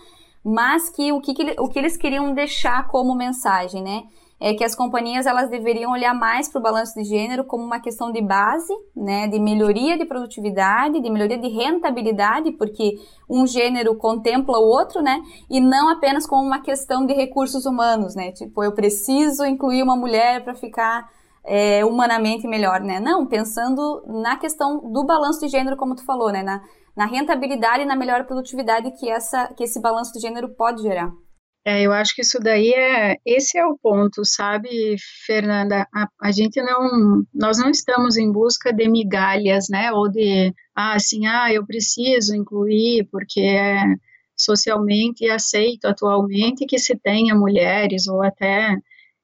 mas 0.44 0.88
que 0.88 1.10
o 1.10 1.20
que, 1.20 1.34
que 1.34 1.56
o 1.58 1.68
que 1.68 1.76
eles 1.76 1.96
queriam 1.96 2.32
deixar 2.32 2.86
como 2.86 3.12
mensagem, 3.12 3.82
né? 3.82 4.04
é 4.38 4.52
que 4.52 4.62
as 4.62 4.74
companhias 4.74 5.24
elas 5.24 5.48
deveriam 5.48 5.92
olhar 5.92 6.14
mais 6.14 6.48
para 6.48 6.58
o 6.58 6.62
balanço 6.62 6.94
de 6.94 7.04
gênero 7.04 7.42
como 7.42 7.64
uma 7.64 7.80
questão 7.80 8.12
de 8.12 8.20
base, 8.20 8.72
né, 8.94 9.26
de 9.26 9.40
melhoria 9.40 9.96
de 9.96 10.04
produtividade, 10.04 11.00
de 11.00 11.08
melhoria 11.08 11.38
de 11.38 11.48
rentabilidade, 11.48 12.52
porque 12.52 13.00
um 13.28 13.46
gênero 13.46 13.94
contempla 13.94 14.58
o 14.58 14.68
outro, 14.68 15.00
né, 15.00 15.22
e 15.48 15.58
não 15.58 15.88
apenas 15.88 16.26
como 16.26 16.46
uma 16.46 16.60
questão 16.60 17.06
de 17.06 17.14
recursos 17.14 17.64
humanos, 17.64 18.14
né, 18.14 18.30
tipo 18.30 18.62
eu 18.62 18.72
preciso 18.72 19.42
incluir 19.46 19.82
uma 19.82 19.96
mulher 19.96 20.44
para 20.44 20.54
ficar 20.54 21.08
é, 21.46 21.84
humanamente 21.84 22.46
melhor, 22.46 22.80
né, 22.80 23.00
não, 23.00 23.26
pensando 23.26 24.02
na 24.22 24.36
questão 24.36 24.92
do 24.92 25.04
balanço 25.04 25.40
de 25.40 25.48
gênero, 25.48 25.76
como 25.76 25.94
tu 25.94 26.04
falou, 26.04 26.30
né, 26.30 26.42
na, 26.42 26.62
na 26.96 27.06
rentabilidade 27.06 27.82
e 27.82 27.86
na 27.86 27.96
melhor 27.96 28.26
produtividade 28.26 28.90
que 28.98 29.08
essa 29.08 29.52
que 29.56 29.64
esse 29.64 29.80
balanço 29.80 30.12
de 30.12 30.20
gênero 30.20 30.48
pode 30.56 30.82
gerar. 30.82 31.10
É, 31.68 31.82
eu 31.82 31.92
acho 31.92 32.14
que 32.14 32.22
isso 32.22 32.38
daí 32.38 32.72
é, 32.72 33.16
esse 33.26 33.58
é 33.58 33.66
o 33.66 33.76
ponto, 33.76 34.24
sabe, 34.24 34.94
Fernanda? 35.26 35.84
A, 35.92 36.06
a, 36.22 36.30
gente 36.30 36.62
não, 36.62 37.24
nós 37.34 37.58
não 37.58 37.70
estamos 37.70 38.16
em 38.16 38.30
busca 38.30 38.72
de 38.72 38.88
migalhas, 38.88 39.68
né, 39.68 39.90
ou 39.92 40.08
de, 40.08 40.54
ah, 40.76 40.94
assim, 40.94 41.26
ah, 41.26 41.52
eu 41.52 41.66
preciso 41.66 42.36
incluir 42.36 43.08
porque 43.10 43.40
é 43.40 43.82
socialmente 44.36 45.28
aceito 45.28 45.86
atualmente 45.86 46.66
que 46.66 46.78
se 46.78 46.96
tenha 46.96 47.34
mulheres, 47.34 48.06
ou 48.06 48.22
até 48.22 48.76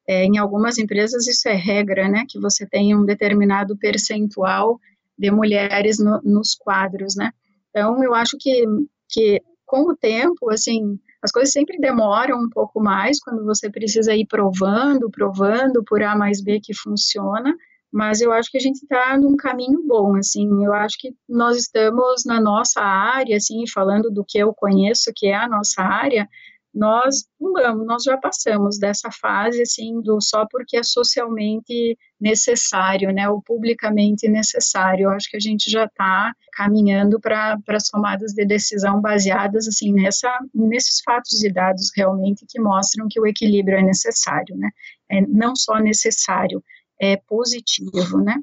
é, 0.07 0.25
em 0.25 0.39
algumas 0.39 0.79
empresas 0.79 1.27
isso 1.27 1.49
é 1.49 1.55
regra, 1.55 2.09
né, 2.09 2.25
que 2.29 2.41
você 2.41 2.67
tenha 2.67 2.97
um 2.97 3.05
determinado 3.05 3.77
percentual 3.77 4.81
de 5.17 5.31
mulheres 5.31 5.99
no, 5.99 6.21
nos 6.23 6.55
quadros, 6.55 7.15
né. 7.17 7.33
Então, 7.71 8.03
eu 8.03 8.15
acho 8.15 8.37
que, 8.39 8.65
que 9.09 9.43
com 9.65 9.91
o 9.91 9.97
tempo, 9.97 10.51
assim, 10.51 10.99
as 11.23 11.31
coisas 11.31 11.53
sempre 11.53 11.79
demoram 11.79 12.39
um 12.39 12.51
pouco 12.51 12.81
mais 12.81 13.21
quando 13.21 13.45
você 13.45 13.71
precisa 13.71 14.15
ir 14.15 14.27
provando, 14.27 15.11
provando 15.11 15.83
por 15.85 16.03
A 16.03 16.17
mais 16.17 16.43
B 16.43 16.61
que 16.61 16.75
funciona, 16.75 17.55
mas 17.91 18.21
eu 18.21 18.33
acho 18.33 18.51
que 18.51 18.59
a 18.59 18.61
gente 18.61 18.83
está 18.83 19.17
num 19.19 19.37
caminho 19.37 19.83
bom, 19.87 20.17
assim, 20.17 20.65
eu 20.65 20.73
acho 20.73 20.97
que 20.99 21.15
nós 21.29 21.57
estamos 21.57 22.25
na 22.25 22.41
nossa 22.41 22.81
área, 22.81 23.37
assim, 23.37 23.67
falando 23.67 24.11
do 24.11 24.25
que 24.27 24.39
eu 24.39 24.53
conheço, 24.53 25.13
que 25.15 25.27
é 25.27 25.35
a 25.35 25.49
nossa 25.49 25.83
área, 25.83 26.29
nós 26.75 27.27
pulamos, 27.39 27.87
nós 27.87 28.03
já 28.03 28.17
passamos 28.17 28.79
dessa 28.79 29.11
fase, 29.11 29.61
assim, 29.63 30.01
do 30.01 30.21
só 30.21 30.47
porque 30.51 30.77
é 30.77 30.83
socialmente 30.83 31.99
necessário, 32.21 33.13
né, 33.13 33.29
ou 33.29 33.43
publicamente 33.43 34.29
necessário. 34.29 35.05
Eu 35.05 35.11
acho 35.11 35.29
que 35.31 35.37
a 35.37 35.41
gente 35.41 35.71
já 35.71 35.85
está 35.85 36.33
caminhando 36.53 37.21
para 37.21 37.59
as 37.69 37.89
tomadas 37.89 38.33
de 38.33 38.45
decisão 38.47 39.01
baseadas, 39.01 39.69
assim, 39.69 39.93
nessa, 39.93 40.31
nesses 40.55 41.01
fatos 41.05 41.43
e 41.45 41.53
dados 41.53 41.91
realmente 41.95 42.47
que 42.49 42.61
mostram 42.61 43.07
que 43.09 43.21
o 43.21 43.27
equilíbrio 43.27 43.79
é 43.79 43.83
necessário, 43.83 44.57
né, 44.57 44.71
é 45.11 45.21
não 45.21 45.55
só 45.55 45.79
necessário, 45.79 46.63
é 47.01 47.17
positivo, 47.17 48.19
né. 48.23 48.37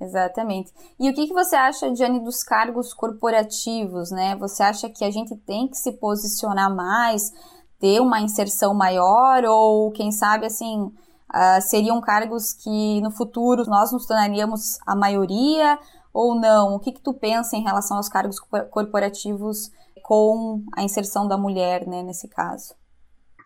Exatamente. 0.00 0.72
E 0.98 1.08
o 1.08 1.14
que, 1.14 1.26
que 1.26 1.32
você 1.32 1.54
acha, 1.54 1.90
Diane, 1.92 2.20
dos 2.20 2.42
cargos 2.42 2.92
corporativos, 2.92 4.10
né? 4.10 4.36
Você 4.36 4.62
acha 4.62 4.88
que 4.88 5.04
a 5.04 5.10
gente 5.10 5.36
tem 5.36 5.68
que 5.68 5.76
se 5.76 5.92
posicionar 5.92 6.74
mais, 6.74 7.32
ter 7.78 8.00
uma 8.00 8.20
inserção 8.20 8.74
maior, 8.74 9.44
ou 9.44 9.92
quem 9.92 10.10
sabe, 10.10 10.46
assim, 10.46 10.82
uh, 10.82 11.60
seriam 11.60 12.00
cargos 12.00 12.52
que 12.52 13.00
no 13.00 13.10
futuro 13.10 13.64
nós 13.66 13.92
nos 13.92 14.06
tornaríamos 14.06 14.78
a 14.86 14.96
maioria 14.96 15.78
ou 16.12 16.34
não? 16.34 16.74
O 16.74 16.80
que, 16.80 16.92
que 16.92 17.00
tu 17.00 17.14
pensa 17.14 17.56
em 17.56 17.62
relação 17.62 17.96
aos 17.96 18.08
cargos 18.08 18.38
corporativos 18.70 19.70
com 20.02 20.62
a 20.76 20.82
inserção 20.82 21.26
da 21.28 21.38
mulher, 21.38 21.86
né, 21.86 22.02
nesse 22.02 22.28
caso? 22.28 22.74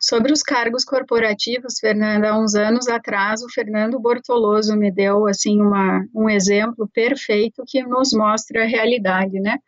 Sobre 0.01 0.33
os 0.33 0.43
cargos 0.43 0.85
corporativos, 0.85 1.79
Fernanda, 1.81 2.31
há 2.31 2.39
uns 2.39 2.55
anos 2.55 2.87
atrás, 2.87 3.43
o 3.43 3.51
Fernando 3.51 3.99
Bortoloso 3.99 4.77
me 4.77 4.93
deu 4.93 5.27
assim 5.27 5.61
uma, 5.61 6.07
um 6.15 6.31
exemplo 6.31 6.89
perfeito 6.89 7.65
que 7.67 7.83
nos 7.83 8.13
mostra 8.13 8.63
a 8.63 8.67
realidade, 8.67 9.41
né? 9.41 9.59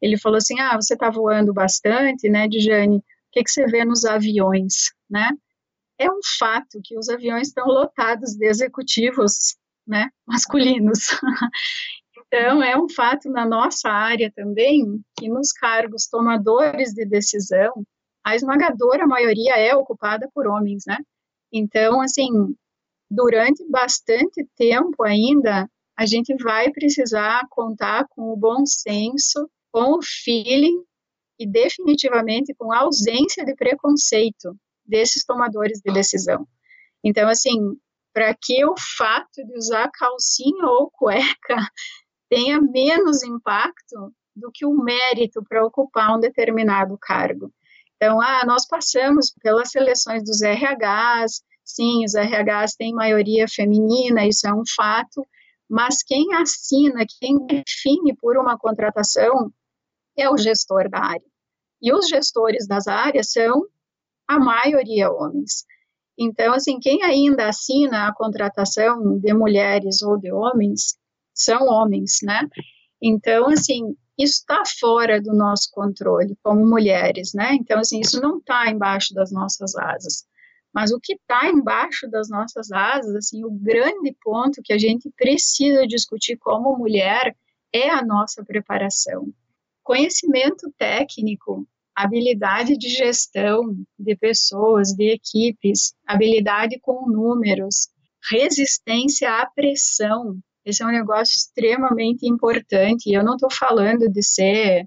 Ele 0.00 0.16
falou 0.16 0.38
assim: 0.38 0.60
"Ah, 0.60 0.76
você 0.76 0.94
está 0.94 1.10
voando 1.10 1.52
bastante, 1.52 2.28
né, 2.28 2.46
Dijane? 2.46 2.98
O 2.98 3.02
que, 3.32 3.42
que 3.42 3.50
você 3.50 3.66
vê 3.66 3.84
nos 3.84 4.04
aviões, 4.04 4.92
né? 5.10 5.30
É 5.98 6.10
um 6.10 6.20
fato 6.38 6.80
que 6.82 6.96
os 6.96 7.08
aviões 7.08 7.48
estão 7.48 7.66
lotados 7.66 8.34
de 8.34 8.46
executivos, 8.46 9.56
né, 9.86 10.08
masculinos. 10.26 11.00
Então, 12.26 12.62
é 12.62 12.76
um 12.76 12.88
fato 12.88 13.28
na 13.30 13.46
nossa 13.46 13.88
área 13.88 14.32
também 14.34 15.00
que 15.16 15.28
nos 15.28 15.52
cargos 15.52 16.06
tomadores 16.08 16.92
de 16.92 17.04
decisão, 17.04 17.84
a 18.24 18.34
esmagadora 18.34 19.06
maioria 19.06 19.56
é 19.56 19.74
ocupada 19.74 20.28
por 20.34 20.46
homens, 20.46 20.84
né? 20.86 20.98
Então, 21.52 22.00
assim, 22.00 22.30
durante 23.10 23.64
bastante 23.68 24.46
tempo 24.56 25.04
ainda, 25.04 25.68
a 25.96 26.06
gente 26.06 26.34
vai 26.42 26.70
precisar 26.72 27.46
contar 27.50 28.06
com 28.08 28.32
o 28.32 28.36
bom 28.36 28.64
senso, 28.66 29.48
com 29.70 29.98
o 29.98 30.02
feeling 30.02 30.82
e 31.38 31.46
definitivamente 31.46 32.54
com 32.54 32.72
a 32.72 32.80
ausência 32.80 33.44
de 33.44 33.54
preconceito 33.54 34.56
desses 34.84 35.24
tomadores 35.24 35.80
de 35.84 35.92
decisão. 35.92 36.46
Então, 37.04 37.28
assim, 37.28 37.58
para 38.12 38.34
que 38.34 38.64
o 38.64 38.74
fato 38.96 39.44
de 39.44 39.56
usar 39.56 39.90
calcinha 39.90 40.66
ou 40.66 40.90
cueca 40.90 41.56
tenha 42.30 42.60
menos 42.60 43.22
impacto 43.22 44.12
do 44.34 44.50
que 44.52 44.64
o 44.64 44.74
mérito 44.74 45.44
para 45.48 45.64
ocupar 45.64 46.16
um 46.16 46.20
determinado 46.20 46.96
cargo. 46.98 47.52
Então, 47.96 48.20
ah, 48.20 48.44
nós 48.46 48.66
passamos 48.66 49.32
pelas 49.42 49.70
seleções 49.70 50.24
dos 50.24 50.42
RHs, 50.42 51.42
sim, 51.64 52.04
os 52.04 52.14
RHs 52.14 52.74
têm 52.76 52.92
maioria 52.92 53.46
feminina, 53.48 54.26
isso 54.26 54.46
é 54.46 54.54
um 54.54 54.62
fato, 54.76 55.26
mas 55.68 56.02
quem 56.02 56.34
assina, 56.34 57.04
quem 57.20 57.46
define 57.46 58.14
por 58.20 58.36
uma 58.36 58.58
contratação 58.58 59.50
é 60.16 60.28
o 60.28 60.36
gestor 60.36 60.88
da 60.88 60.98
área. 60.98 61.34
E 61.80 61.92
os 61.92 62.08
gestores 62.08 62.66
das 62.66 62.86
áreas 62.86 63.32
são 63.32 63.66
a 64.26 64.38
maioria 64.38 65.10
homens. 65.10 65.64
Então, 66.18 66.54
assim, 66.54 66.78
quem 66.78 67.02
ainda 67.02 67.48
assina 67.48 68.06
a 68.06 68.14
contratação 68.14 69.18
de 69.18 69.34
mulheres 69.34 70.00
ou 70.02 70.16
de 70.16 70.32
homens 70.32 70.96
são 71.34 71.66
homens, 71.66 72.18
né? 72.22 72.48
Então, 73.02 73.48
assim, 73.48 73.96
isso 74.18 74.40
está 74.40 74.62
fora 74.78 75.20
do 75.20 75.34
nosso 75.34 75.70
controle 75.72 76.36
como 76.42 76.66
mulheres, 76.66 77.32
né? 77.34 77.54
Então, 77.54 77.80
assim, 77.80 78.00
isso 78.00 78.20
não 78.20 78.38
está 78.38 78.70
embaixo 78.70 79.12
das 79.12 79.32
nossas 79.32 79.74
asas. 79.74 80.24
Mas 80.72 80.92
o 80.92 81.00
que 81.00 81.14
está 81.14 81.48
embaixo 81.48 82.08
das 82.08 82.28
nossas 82.28 82.70
asas, 82.72 83.14
assim, 83.14 83.44
o 83.44 83.50
grande 83.50 84.16
ponto 84.22 84.60
que 84.62 84.72
a 84.72 84.78
gente 84.78 85.10
precisa 85.16 85.86
discutir 85.86 86.36
como 86.36 86.76
mulher 86.76 87.36
é 87.72 87.90
a 87.90 88.04
nossa 88.04 88.44
preparação. 88.44 89.32
Conhecimento 89.82 90.72
técnico, 90.78 91.66
habilidade 91.94 92.76
de 92.76 92.88
gestão 92.88 93.76
de 93.98 94.16
pessoas, 94.16 94.92
de 94.92 95.12
equipes, 95.12 95.94
habilidade 96.06 96.78
com 96.80 97.08
números, 97.08 97.88
resistência 98.30 99.30
à 99.30 99.46
pressão, 99.46 100.38
esse 100.64 100.82
é 100.82 100.86
um 100.86 100.90
negócio 100.90 101.34
extremamente 101.34 102.26
importante. 102.26 103.08
E 103.08 103.14
eu 103.14 103.22
não 103.24 103.34
estou 103.34 103.50
falando 103.50 104.08
de 104.10 104.22
ser 104.22 104.86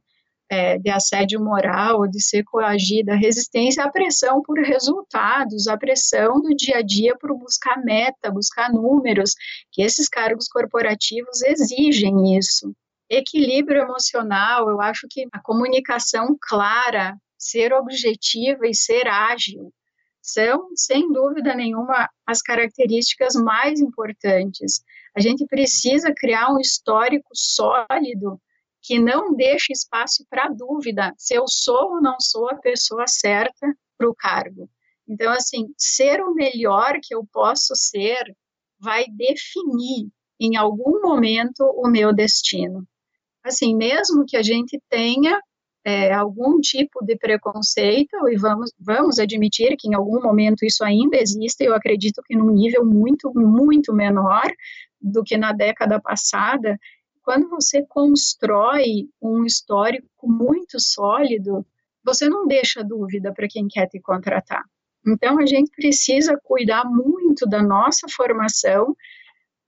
é, 0.49 0.77
de 0.77 0.89
assédio 0.89 1.43
moral, 1.43 2.07
de 2.07 2.21
ser 2.21 2.43
coagida, 2.43 3.15
resistência 3.15 3.83
à 3.83 3.91
pressão 3.91 4.41
por 4.41 4.57
resultados, 4.59 5.67
à 5.67 5.77
pressão 5.77 6.41
do 6.41 6.55
dia 6.55 6.77
a 6.77 6.81
dia 6.81 7.15
por 7.19 7.37
buscar 7.37 7.83
meta, 7.83 8.31
buscar 8.31 8.71
números, 8.71 9.35
que 9.71 9.81
esses 9.81 10.07
cargos 10.07 10.47
corporativos 10.47 11.41
exigem 11.41 12.37
isso. 12.37 12.73
Equilíbrio 13.09 13.81
emocional, 13.81 14.69
eu 14.69 14.81
acho 14.81 15.07
que 15.09 15.27
a 15.31 15.39
comunicação 15.39 16.37
clara, 16.41 17.17
ser 17.37 17.71
objetiva 17.73 18.67
e 18.67 18.73
ser 18.73 19.07
ágil 19.07 19.71
são, 20.21 20.69
sem 20.75 21.11
dúvida 21.11 21.53
nenhuma, 21.53 22.09
as 22.25 22.41
características 22.41 23.35
mais 23.35 23.79
importantes. 23.79 24.81
A 25.17 25.19
gente 25.19 25.47
precisa 25.47 26.13
criar 26.15 26.53
um 26.53 26.59
histórico 26.59 27.29
sólido 27.33 28.39
que 28.83 28.99
não 28.99 29.33
deixe 29.35 29.73
espaço 29.73 30.23
para 30.29 30.47
dúvida 30.47 31.11
se 31.17 31.33
eu 31.33 31.47
sou 31.47 31.95
ou 31.95 32.01
não 32.01 32.17
sou 32.19 32.47
a 32.51 32.55
pessoa 32.57 33.07
certa 33.07 33.75
para 33.97 34.07
o 34.07 34.13
cargo. 34.13 34.69
Então, 35.09 35.31
assim, 35.31 35.73
ser 35.75 36.21
o 36.21 36.35
melhor 36.35 36.99
que 37.01 37.15
eu 37.15 37.25
posso 37.33 37.75
ser 37.75 38.31
vai 38.79 39.05
definir 39.09 40.07
em 40.39 40.55
algum 40.55 41.01
momento 41.01 41.63
o 41.63 41.89
meu 41.89 42.13
destino. 42.13 42.87
Assim, 43.43 43.75
mesmo 43.75 44.23
que 44.23 44.37
a 44.37 44.43
gente 44.43 44.79
tenha 44.87 45.41
é, 45.83 46.13
algum 46.13 46.59
tipo 46.59 47.03
de 47.03 47.17
preconceito, 47.17 48.29
e 48.29 48.37
vamos, 48.37 48.71
vamos 48.79 49.17
admitir 49.17 49.75
que 49.79 49.87
em 49.87 49.95
algum 49.95 50.21
momento 50.21 50.63
isso 50.63 50.83
ainda 50.83 51.17
existe, 51.17 51.63
eu 51.63 51.73
acredito 51.73 52.21
que 52.23 52.35
num 52.35 52.51
nível 52.51 52.85
muito, 52.85 53.31
muito 53.33 53.91
menor 53.91 54.45
do 55.01 55.23
que 55.23 55.37
na 55.37 55.51
década 55.51 55.99
passada, 55.99 56.77
quando 57.23 57.49
você 57.49 57.85
constrói 57.87 59.09
um 59.21 59.45
histórico 59.45 60.29
muito 60.29 60.79
sólido, 60.79 61.65
você 62.03 62.29
não 62.29 62.47
deixa 62.47 62.83
dúvida 62.83 63.33
para 63.33 63.47
quem 63.49 63.67
quer 63.67 63.87
te 63.87 63.99
contratar. 63.99 64.63
Então, 65.05 65.39
a 65.39 65.45
gente 65.45 65.71
precisa 65.71 66.39
cuidar 66.43 66.85
muito 66.85 67.45
da 67.45 67.61
nossa 67.61 68.07
formação 68.09 68.95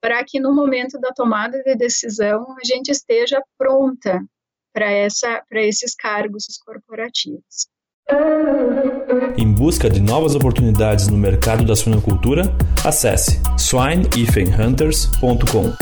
para 0.01 0.23
que 0.23 0.39
no 0.39 0.53
momento 0.53 0.99
da 0.99 1.11
tomada 1.11 1.61
de 1.61 1.75
decisão 1.75 2.55
a 2.57 2.65
gente 2.65 2.89
esteja 2.89 3.41
pronta 3.57 4.25
para 4.73 4.89
esses 5.61 5.95
cargos 5.95 6.45
corporativos. 6.65 7.67
Em 9.37 9.53
busca 9.53 9.89
de 9.89 10.01
novas 10.01 10.35
oportunidades 10.35 11.07
no 11.07 11.17
mercado 11.17 11.65
da 11.65 11.75
suinocultura, 11.75 12.43
acesse 12.85 13.41
swinehunters.com. 13.57 15.73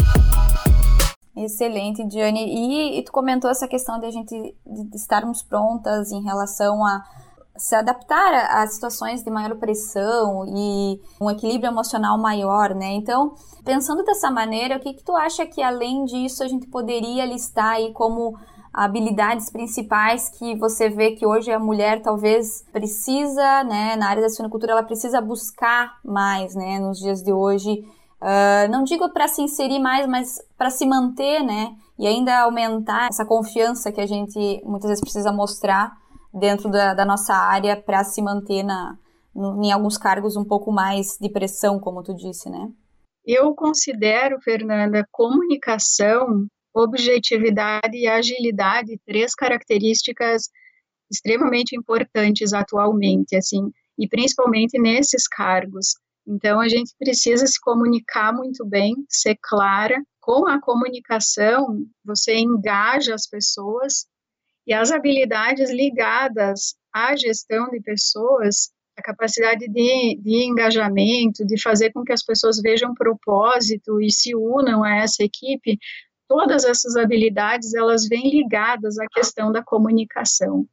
Excelente, 1.35 2.03
Diane. 2.05 2.45
E, 2.45 2.99
e, 2.99 3.03
tu 3.03 3.11
comentou 3.11 3.49
essa 3.49 3.67
questão 3.67 3.99
de 3.99 4.07
a 4.07 4.11
gente 4.11 4.55
de 4.65 4.95
estarmos 4.95 5.41
prontas 5.41 6.11
em 6.11 6.23
relação 6.23 6.83
a 6.83 7.03
se 7.55 7.75
adaptar 7.75 8.33
a, 8.33 8.67
situações 8.67 9.23
de 9.23 9.31
maior 9.31 9.55
pressão 9.55 10.45
e 10.47 10.99
um 11.19 11.29
equilíbrio 11.29 11.71
emocional 11.71 12.17
maior, 12.17 12.75
né? 12.75 12.93
Então, 12.93 13.33
pensando 13.63 14.03
dessa 14.03 14.29
maneira, 14.29 14.77
o 14.77 14.79
que, 14.79 14.93
que 14.93 15.03
tu 15.03 15.15
acha 15.15 15.45
que 15.45 15.61
além 15.61 16.05
disso 16.05 16.43
a 16.43 16.47
gente 16.47 16.67
poderia 16.67 17.25
listar 17.25 17.75
aí 17.75 17.93
como 17.93 18.37
habilidades 18.77 19.49
principais 19.49 20.29
que 20.29 20.55
você 20.55 20.87
vê 20.87 21.11
que 21.11 21.25
hoje 21.25 21.51
a 21.51 21.57
mulher 21.57 21.99
talvez 22.03 22.63
precisa, 22.71 23.63
né, 23.63 23.95
na 23.95 24.07
área 24.07 24.21
da 24.21 24.29
suinocultura, 24.29 24.73
ela 24.73 24.83
precisa 24.83 25.19
buscar 25.19 25.97
mais, 26.05 26.53
né, 26.53 26.77
nos 26.77 26.99
dias 26.99 27.23
de 27.23 27.33
hoje. 27.33 27.83
Uh, 28.21 28.69
não 28.69 28.83
digo 28.83 29.11
para 29.11 29.27
se 29.27 29.41
inserir 29.41 29.79
mais, 29.79 30.07
mas 30.07 30.39
para 30.55 30.69
se 30.69 30.85
manter, 30.85 31.41
né, 31.41 31.75
e 31.97 32.05
ainda 32.05 32.37
aumentar 32.41 33.07
essa 33.09 33.25
confiança 33.25 33.91
que 33.91 33.99
a 33.99 34.05
gente 34.05 34.61
muitas 34.63 34.89
vezes 34.89 35.01
precisa 35.01 35.31
mostrar 35.31 35.97
dentro 36.31 36.69
da, 36.69 36.93
da 36.93 37.03
nossa 37.03 37.33
área 37.33 37.75
para 37.75 38.03
se 38.03 38.21
manter 38.21 38.61
na, 38.61 38.95
no, 39.33 39.59
em 39.63 39.71
alguns 39.71 39.97
cargos 39.97 40.35
um 40.35 40.45
pouco 40.45 40.71
mais 40.71 41.17
de 41.19 41.29
pressão, 41.29 41.79
como 41.79 42.03
tu 42.03 42.13
disse, 42.13 42.47
né? 42.47 42.69
Eu 43.25 43.55
considero, 43.55 44.39
Fernanda, 44.39 45.03
comunicação, 45.11 46.45
objetividade 46.77 47.97
e 47.97 48.07
agilidade 48.07 48.99
três 49.05 49.33
características 49.33 50.49
extremamente 51.09 51.75
importantes 51.75 52.53
atualmente, 52.53 53.35
assim, 53.35 53.71
e 53.97 54.07
principalmente 54.07 54.79
nesses 54.79 55.27
cargos. 55.27 55.95
Então, 56.27 56.59
a 56.59 56.67
gente 56.67 56.93
precisa 56.99 57.47
se 57.47 57.59
comunicar 57.59 58.33
muito 58.33 58.65
bem, 58.65 58.93
ser 59.09 59.37
clara. 59.41 59.95
Com 60.19 60.45
a 60.45 60.59
comunicação, 60.59 61.85
você 62.03 62.35
engaja 62.35 63.15
as 63.15 63.25
pessoas 63.25 64.05
e 64.67 64.73
as 64.73 64.91
habilidades 64.91 65.71
ligadas 65.71 66.75
à 66.93 67.15
gestão 67.15 67.69
de 67.69 67.79
pessoas, 67.79 68.69
a 68.97 69.01
capacidade 69.01 69.65
de, 69.69 70.19
de 70.21 70.43
engajamento, 70.43 71.45
de 71.45 71.61
fazer 71.61 71.93
com 71.93 72.03
que 72.03 72.11
as 72.11 72.23
pessoas 72.23 72.59
vejam 72.61 72.93
propósito 72.93 74.01
e 74.01 74.11
se 74.11 74.35
unam 74.35 74.83
a 74.83 74.97
essa 74.97 75.23
equipe, 75.23 75.79
todas 76.27 76.65
essas 76.65 76.95
habilidades, 76.95 77.73
elas 77.73 78.07
vêm 78.07 78.29
ligadas 78.29 78.97
à 78.99 79.05
questão 79.07 79.51
da 79.51 79.63
comunicação. 79.63 80.67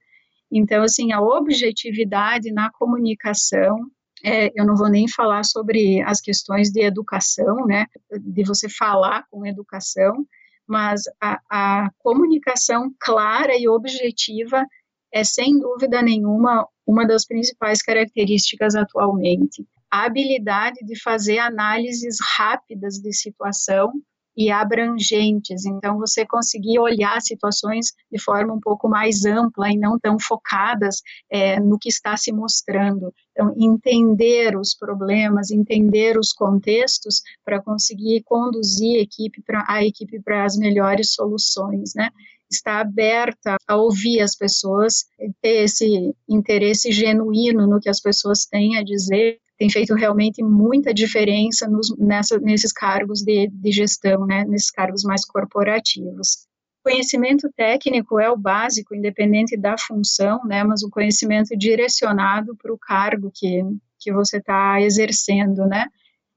Então, 0.51 0.83
assim, 0.83 1.13
a 1.13 1.21
objetividade 1.21 2.53
na 2.53 2.71
comunicação, 2.71 3.77
é, 4.25 4.51
eu 4.55 4.65
não 4.65 4.77
vou 4.77 4.89
nem 4.89 5.09
falar 5.09 5.45
sobre 5.45 6.01
as 6.03 6.21
questões 6.21 6.71
de 6.71 6.83
educação, 6.83 7.67
né, 7.67 7.87
de 8.21 8.45
você 8.45 8.69
falar 8.69 9.25
com 9.31 9.47
educação, 9.47 10.27
mas 10.67 11.03
a, 11.21 11.41
a 11.51 11.91
comunicação 11.99 12.93
clara 12.99 13.57
e 13.57 13.69
objetiva 13.69 14.65
é, 15.13 15.23
sem 15.23 15.59
dúvida 15.61 16.03
nenhuma, 16.03 16.67
uma 16.87 17.07
das 17.07 17.27
principais 17.27 17.81
características 17.83 18.75
atualmente. 18.75 19.65
A 19.91 20.07
habilidade 20.07 20.85
de 20.85 21.01
fazer 21.01 21.39
análises 21.39 22.17
rápidas 22.37 22.95
de 22.99 23.13
situação 23.13 23.93
e 24.37 24.51
abrangentes. 24.51 25.65
Então, 25.65 25.99
você 25.99 26.27
conseguir 26.27 26.79
olhar 26.79 27.21
situações 27.21 27.93
de 28.11 28.21
forma 28.21 28.55
um 28.55 28.61
pouco 28.61 28.89
mais 28.89 29.25
ampla 29.25 29.71
e 29.71 29.77
não 29.77 29.99
tão 29.99 30.19
focadas 30.19 31.03
é, 31.31 31.61
no 31.61 31.79
que 31.79 31.89
está 31.89 32.17
se 32.17 32.33
mostrando. 32.33 33.13
Então, 33.33 33.55
entender 33.57 34.57
os 34.57 34.75
problemas, 34.75 35.51
entender 35.51 36.19
os 36.19 36.33
contextos 36.33 37.23
para 37.45 37.63
conseguir 37.63 38.23
conduzir 38.25 38.99
a 38.99 39.03
equipe 39.03 39.43
para 39.43 39.65
a 39.69 39.85
equipe 39.85 40.21
para 40.21 40.45
as 40.45 40.57
melhores 40.57 41.13
soluções, 41.13 41.93
né? 41.95 42.11
Estar 42.51 42.81
aberta 42.81 43.57
a 43.67 43.77
ouvir 43.77 44.21
as 44.21 44.37
pessoas, 44.37 45.07
ter 45.41 45.65
esse 45.65 46.15
interesse 46.29 46.93
genuíno 46.93 47.67
no 47.67 47.81
que 47.81 47.89
as 47.89 48.01
pessoas 48.01 48.47
têm 48.47 48.77
a 48.77 48.85
dizer 48.85 49.41
tem 49.65 49.71
feito 49.71 49.95
realmente 49.95 50.43
muita 50.43 50.93
diferença 50.93 51.67
nos, 51.67 51.97
nessa, 51.97 52.39
nesses 52.39 52.71
cargos 52.71 53.23
de, 53.23 53.49
de 53.49 53.73
gestão, 53.73 54.27
né, 54.27 54.45
nesses 54.45 54.71
cargos 54.71 55.03
mais 55.05 55.25
corporativos. 55.25 56.47
Conhecimento 56.83 57.51
técnico 57.57 58.21
é 58.21 58.31
o 58.31 58.37
básico, 58.37 58.95
independente 58.95 59.57
da 59.57 59.75
função, 59.79 60.45
né, 60.45 60.63
mas 60.65 60.83
o 60.83 60.91
conhecimento 60.91 61.57
direcionado 61.57 62.55
para 62.57 62.75
o 62.75 62.79
cargo 62.79 63.33
que, 63.35 63.63
que 63.99 64.13
você 64.13 64.37
está 64.37 64.83
exercendo, 64.83 65.67
né, 65.67 65.87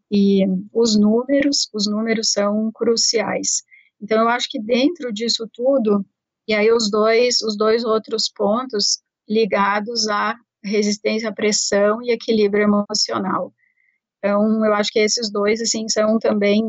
e 0.09 0.45
os 0.71 0.97
números, 0.97 1.69
os 1.73 1.85
números 1.85 2.31
são 2.31 2.71
cruciais. 2.73 3.61
Então, 4.01 4.21
eu 4.21 4.29
acho 4.29 4.47
que 4.49 4.61
dentro 4.61 5.11
disso 5.11 5.49
tudo, 5.51 6.05
e 6.47 6.53
aí 6.53 6.71
os 6.71 6.89
dois, 6.89 7.41
os 7.41 7.57
dois 7.57 7.83
outros 7.83 8.29
pontos 8.29 9.01
ligados 9.27 10.07
a 10.07 10.33
resistência 10.63 11.29
à 11.29 11.33
pressão 11.33 12.01
e 12.01 12.11
equilíbrio 12.11 12.63
emocional. 12.63 13.53
Então, 14.17 14.65
eu 14.65 14.73
acho 14.73 14.91
que 14.91 14.99
esses 14.99 15.31
dois, 15.31 15.61
assim, 15.61 15.87
são 15.89 16.17
também 16.19 16.63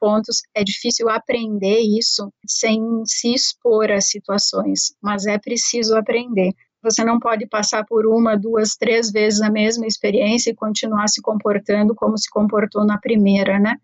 pontos. 0.00 0.42
É 0.54 0.64
difícil 0.64 1.08
aprender 1.08 1.80
isso 1.80 2.32
sem 2.46 2.80
se 3.04 3.34
expor 3.34 3.90
a 3.90 4.00
situações, 4.00 4.94
mas 5.02 5.26
é 5.26 5.38
preciso 5.38 5.96
aprender. 5.96 6.52
Você 6.82 7.04
não 7.04 7.18
pode 7.18 7.46
passar 7.46 7.84
por 7.84 8.06
uma, 8.06 8.36
duas, 8.36 8.76
três 8.76 9.10
vezes 9.10 9.40
a 9.40 9.50
mesma 9.50 9.86
experiência 9.86 10.50
e 10.50 10.54
continuar 10.54 11.08
se 11.08 11.20
comportando 11.20 11.94
como 11.94 12.16
se 12.16 12.30
comportou 12.30 12.86
na 12.86 12.98
primeira, 12.98 13.58
né? 13.58 13.76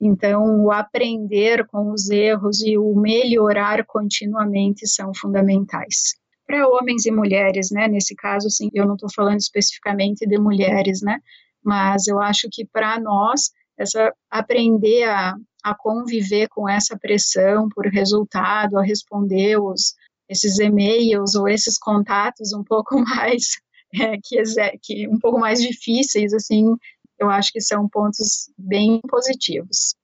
Então, 0.00 0.64
o 0.64 0.72
aprender 0.72 1.66
com 1.66 1.92
os 1.92 2.08
erros 2.08 2.62
e 2.62 2.78
o 2.78 2.94
melhorar 2.94 3.84
continuamente 3.84 4.86
são 4.86 5.12
fundamentais 5.14 6.14
para 6.48 6.66
homens 6.66 7.04
e 7.04 7.10
mulheres, 7.10 7.70
né? 7.70 7.86
Nesse 7.86 8.16
caso, 8.16 8.46
assim, 8.46 8.70
eu 8.72 8.86
não 8.86 8.94
estou 8.94 9.10
falando 9.14 9.38
especificamente 9.38 10.26
de 10.26 10.38
mulheres, 10.38 11.02
né? 11.02 11.20
Mas 11.62 12.08
eu 12.08 12.18
acho 12.18 12.48
que 12.50 12.64
para 12.64 12.98
nós, 12.98 13.50
essa 13.78 14.10
aprender 14.30 15.04
a, 15.04 15.34
a 15.62 15.74
conviver 15.76 16.48
com 16.48 16.66
essa 16.66 16.98
pressão 16.98 17.68
por 17.68 17.86
resultado, 17.86 18.78
a 18.78 18.82
responder 18.82 19.60
os, 19.60 19.94
esses 20.26 20.58
e-mails 20.58 21.34
ou 21.34 21.46
esses 21.46 21.78
contatos 21.78 22.54
um 22.54 22.64
pouco 22.64 22.98
mais 23.04 23.58
é, 23.94 24.16
que, 24.22 24.42
que 24.82 25.06
um 25.06 25.18
pouco 25.18 25.38
mais 25.38 25.60
difíceis, 25.60 26.32
assim, 26.32 26.74
eu 27.18 27.28
acho 27.28 27.52
que 27.52 27.60
são 27.60 27.86
pontos 27.88 28.50
bem 28.56 29.00
positivos. 29.06 29.94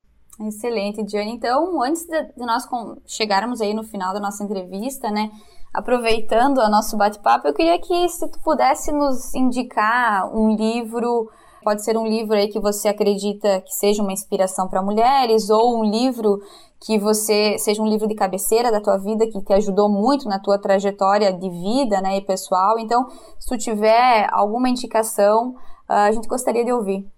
Excelente, 0.40 1.02
Diane. 1.04 1.33
Então, 1.33 1.80
antes 1.83 2.04
de, 2.07 2.33
nós 2.37 2.66
chegarmos 3.07 3.61
aí 3.61 3.72
no 3.72 3.85
final 3.85 4.12
da 4.12 4.20
nossa 4.20 4.42
entrevista, 4.42 5.11
né, 5.11 5.30
aproveitando 5.74 6.58
o 6.58 6.70
nosso 6.70 6.96
bate-papo, 6.96 7.48
eu 7.48 7.52
queria 7.52 7.78
que 7.80 8.08
se 8.08 8.30
tu 8.30 8.38
pudesse 8.40 8.92
nos 8.92 9.34
indicar 9.34 10.32
um 10.32 10.54
livro, 10.54 11.28
pode 11.64 11.84
ser 11.84 11.98
um 11.98 12.06
livro 12.06 12.37
aí 12.37 12.46
que 12.46 12.60
você 12.60 12.88
acredita 12.88 13.60
que 13.60 13.72
seja 13.72 14.00
uma 14.00 14.12
inspiração 14.12 14.68
para 14.68 14.80
mulheres 14.80 15.50
ou 15.50 15.80
um 15.80 15.84
livro 15.84 16.40
que 16.80 16.98
você 16.98 17.58
seja 17.58 17.82
um 17.82 17.87
livro 17.87 18.06
de 18.06 18.14
cabeceira 18.14 18.70
da 18.70 18.80
tua 18.80 18.98
vida 18.98 19.26
que 19.26 19.42
te 19.42 19.52
ajudou 19.54 19.88
muito 19.88 20.28
na 20.28 20.38
tua 20.38 20.58
trajetória 20.58 21.32
de 21.32 21.48
vida, 21.48 22.00
né, 22.00 22.18
e 22.18 22.20
pessoal. 22.20 22.78
Então, 22.78 23.08
se 23.40 23.48
tu 23.48 23.58
tiver 23.58 24.28
alguma 24.30 24.68
indicação, 24.68 25.54
a 25.88 26.12
gente 26.12 26.28
gostaria 26.28 26.64
de 26.64 26.72
ouvir. 26.72 27.13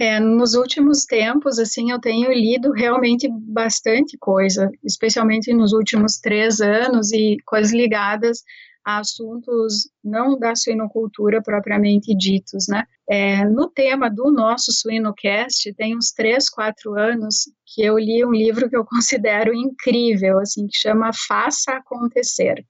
É, 0.00 0.20
nos 0.20 0.54
últimos 0.54 1.04
tempos, 1.04 1.58
assim, 1.58 1.90
eu 1.90 2.00
tenho 2.00 2.32
lido 2.32 2.70
realmente 2.72 3.28
bastante 3.28 4.16
coisa, 4.16 4.70
especialmente 4.84 5.52
nos 5.52 5.72
últimos 5.72 6.18
três 6.18 6.60
anos 6.60 7.12
e 7.12 7.36
coisas 7.44 7.72
ligadas 7.72 8.42
a 8.84 9.00
assuntos 9.00 9.90
não 10.02 10.38
da 10.38 10.54
suinocultura 10.54 11.42
propriamente 11.42 12.14
ditos, 12.16 12.66
né? 12.68 12.84
É, 13.10 13.44
no 13.44 13.68
tema 13.68 14.08
do 14.08 14.30
nosso 14.30 14.72
Suinocast, 14.72 15.74
tem 15.74 15.96
uns 15.96 16.12
três, 16.12 16.48
quatro 16.48 16.94
anos 16.94 17.50
que 17.66 17.82
eu 17.82 17.98
li 17.98 18.24
um 18.24 18.32
livro 18.32 18.68
que 18.70 18.76
eu 18.76 18.84
considero 18.86 19.52
incrível, 19.52 20.38
assim, 20.38 20.66
que 20.66 20.76
chama 20.76 21.10
Faça 21.26 21.72
Acontecer. 21.72 22.64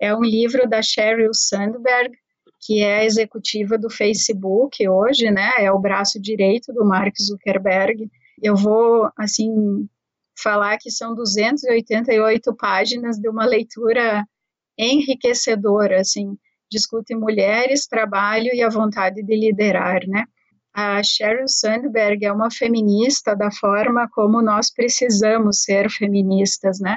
É 0.00 0.14
um 0.14 0.22
livro 0.22 0.68
da 0.68 0.82
Sheryl 0.82 1.32
Sandberg, 1.32 2.16
que 2.64 2.82
é 2.82 3.00
a 3.00 3.04
executiva 3.04 3.76
do 3.76 3.90
Facebook 3.90 4.88
hoje, 4.88 5.30
né? 5.30 5.50
É 5.58 5.70
o 5.70 5.78
braço 5.78 6.18
direito 6.18 6.72
do 6.72 6.82
Mark 6.82 7.14
Zuckerberg. 7.20 8.10
Eu 8.42 8.56
vou, 8.56 9.10
assim, 9.18 9.86
falar 10.42 10.78
que 10.78 10.90
são 10.90 11.14
288 11.14 12.56
páginas 12.56 13.18
de 13.18 13.28
uma 13.28 13.44
leitura 13.44 14.26
enriquecedora, 14.78 16.00
assim, 16.00 16.38
discute 16.70 17.14
mulheres, 17.14 17.86
trabalho 17.86 18.48
e 18.54 18.62
a 18.62 18.70
vontade 18.70 19.22
de 19.22 19.36
liderar, 19.36 20.00
né? 20.08 20.24
A 20.72 21.02
Sheryl 21.02 21.46
Sandberg 21.46 22.24
é 22.24 22.32
uma 22.32 22.50
feminista 22.50 23.36
da 23.36 23.50
forma 23.52 24.08
como 24.10 24.40
nós 24.40 24.72
precisamos 24.72 25.62
ser 25.62 25.90
feministas, 25.90 26.80
né? 26.80 26.96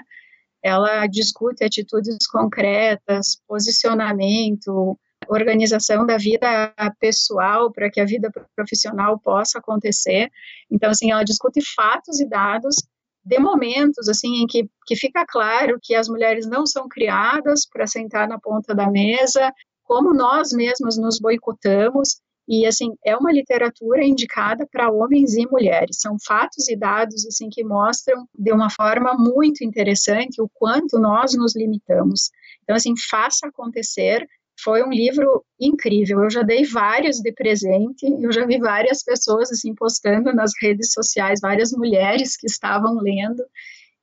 Ela 0.63 1.06
discute 1.08 1.63
atitudes 1.63 2.25
concretas, 2.25 3.38
posicionamento, 3.45 4.97
organização 5.30 6.06
da 6.06 6.18
vida 6.18 6.74
pessoal 7.00 7.72
para 7.72 7.90
que 7.90 8.00
a 8.00 8.06
vida 8.06 8.32
profissional 8.56 9.20
possa 9.20 9.60
acontecer. 9.60 10.30
Então, 10.72 10.90
assim, 10.90 11.12
ela 11.12 11.24
discute 11.24 11.60
fatos 11.76 12.20
e 12.20 12.28
dados 12.28 12.76
de 13.24 13.40
momentos, 13.40 14.08
assim, 14.08 14.42
em 14.42 14.48
que, 14.48 14.70
que 14.86 14.96
fica 14.96 15.26
claro 15.26 15.78
que 15.82 15.94
as 15.94 16.08
mulheres 16.08 16.48
não 16.48 16.66
são 16.66 16.88
criadas 16.88 17.68
para 17.68 17.86
sentar 17.86 18.28
na 18.28 18.40
ponta 18.40 18.74
da 18.74 18.90
mesa, 18.90 19.52
como 19.84 20.13
nós 20.13 20.52
mesmas 20.52 20.98
nos 20.98 21.20
boicotamos 21.20 22.22
e 22.48 22.66
assim, 22.66 22.96
é 23.06 23.16
uma 23.16 23.32
literatura 23.32 24.06
indicada 24.06 24.66
para 24.72 24.90
homens 24.90 25.36
e 25.36 25.46
mulheres. 25.48 25.98
São 26.00 26.16
fatos 26.26 26.70
e 26.70 26.78
dados 26.78 27.26
assim 27.26 27.50
que 27.50 27.63
mostram 27.63 28.26
de 28.34 28.54
uma 28.54 28.70
forma 28.70 29.13
muito 29.16 29.66
interessante 29.66 30.42
o 30.42 30.50
quanto 30.54 30.98
nós 30.98 31.36
nos 31.36 31.56
limitamos. 31.56 32.32
Então 32.63 32.76
assim, 32.76 32.94
faça 33.10 33.48
acontecer. 33.48 34.26
Foi 34.60 34.84
um 34.84 34.89
livro 34.89 35.43
incrível. 35.60 36.24
Eu 36.24 36.30
já 36.30 36.41
dei 36.41 36.65
vários 36.65 37.20
de 37.20 37.32
presente. 37.32 38.06
Eu 38.06 38.32
já 38.32 38.46
vi 38.46 38.58
várias 38.60 39.04
pessoas 39.04 39.52
assim 39.52 39.74
postando 39.76 40.34
nas 40.34 40.52
redes 40.62 40.91
sociais, 40.91 41.39
várias 41.41 41.72
mulheres 41.72 42.36
que 42.36 42.48
estavam 42.48 43.00
lendo. 43.00 43.43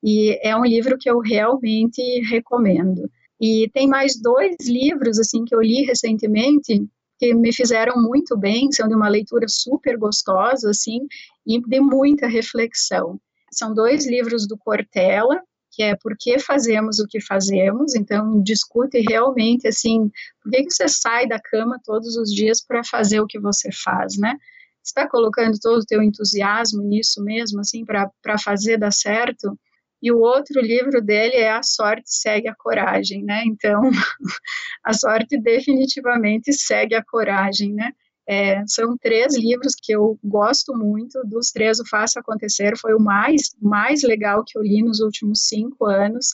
E 0.02 0.38
é 0.42 0.56
um 0.56 0.64
livro 0.64 0.98
que 0.98 1.10
eu 1.10 1.18
realmente 1.18 2.00
recomendo. 2.28 3.10
E 3.40 3.68
tem 3.72 3.88
mais 3.88 4.20
dois 4.20 4.56
livros 4.64 5.18
assim 5.18 5.44
que 5.44 5.54
eu 5.54 5.60
li 5.60 5.84
recentemente 5.84 6.86
que 7.18 7.34
me 7.34 7.52
fizeram 7.52 8.00
muito 8.02 8.36
bem, 8.36 8.70
são 8.72 8.88
de 8.88 8.94
uma 8.94 9.08
leitura 9.08 9.46
super 9.48 9.96
gostosa, 9.96 10.70
assim, 10.70 11.06
e 11.46 11.60
de 11.60 11.80
muita 11.80 12.26
reflexão. 12.26 13.18
São 13.52 13.72
dois 13.72 14.06
livros 14.06 14.46
do 14.48 14.58
Cortella, 14.58 15.40
que 15.74 15.82
é 15.82 15.96
Por 15.96 16.16
que 16.18 16.38
fazemos 16.38 16.98
o 16.98 17.06
que 17.06 17.20
fazemos, 17.20 17.94
então 17.94 18.42
discute 18.42 19.00
realmente, 19.00 19.66
assim, 19.68 20.10
por 20.42 20.50
que, 20.50 20.70
você 20.70 20.88
sai 20.88 21.26
da 21.26 21.40
cama 21.40 21.80
todos 21.84 22.16
os 22.16 22.30
dias 22.30 22.64
para 22.64 22.82
fazer 22.84 23.20
o 23.20 23.26
que 23.26 23.38
você 23.38 23.70
faz, 23.72 24.16
né? 24.18 24.36
está 24.84 25.08
colocando 25.08 25.58
todo 25.58 25.80
o 25.80 25.86
teu 25.86 26.02
entusiasmo 26.02 26.82
nisso 26.82 27.22
mesmo, 27.24 27.60
assim, 27.60 27.84
para 27.84 28.38
fazer 28.38 28.78
dar 28.78 28.92
certo? 28.92 29.58
E 30.02 30.12
o 30.12 30.18
outro 30.18 30.60
livro 30.60 31.00
dele 31.00 31.36
é 31.36 31.50
A 31.50 31.62
Sorte 31.62 32.02
Segue 32.06 32.48
a 32.48 32.54
Coragem, 32.54 33.24
né? 33.24 33.42
Então, 33.46 33.80
a 34.84 34.92
sorte 34.92 35.40
definitivamente 35.40 36.52
segue 36.52 36.94
a 36.94 37.02
coragem, 37.02 37.72
né? 37.72 37.92
É, 38.26 38.66
são 38.66 38.96
três 38.96 39.36
livros 39.36 39.74
que 39.74 39.92
eu 39.92 40.18
gosto 40.24 40.74
muito, 40.74 41.22
dos 41.24 41.50
três 41.50 41.78
o 41.78 41.86
Faça 41.86 42.20
Acontecer 42.20 42.76
foi 42.78 42.94
o 42.94 43.00
mais, 43.00 43.54
mais 43.60 44.02
legal 44.02 44.42
que 44.44 44.56
eu 44.56 44.62
li 44.62 44.82
nos 44.82 45.00
últimos 45.00 45.46
cinco 45.46 45.84
anos, 45.84 46.28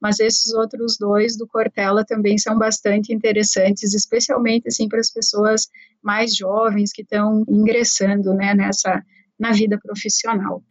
mas 0.00 0.20
esses 0.20 0.52
outros 0.52 0.96
dois 0.98 1.36
do 1.36 1.46
Cortella 1.46 2.04
também 2.04 2.36
são 2.36 2.58
bastante 2.58 3.12
interessantes, 3.12 3.94
especialmente 3.94 4.68
assim 4.68 4.88
para 4.88 5.00
as 5.00 5.10
pessoas 5.10 5.68
mais 6.02 6.34
jovens 6.34 6.92
que 6.92 7.02
estão 7.02 7.44
ingressando 7.48 8.34
né, 8.34 8.54
nessa 8.54 9.02
na 9.38 9.52
vida 9.52 9.78
profissional. 9.82 10.62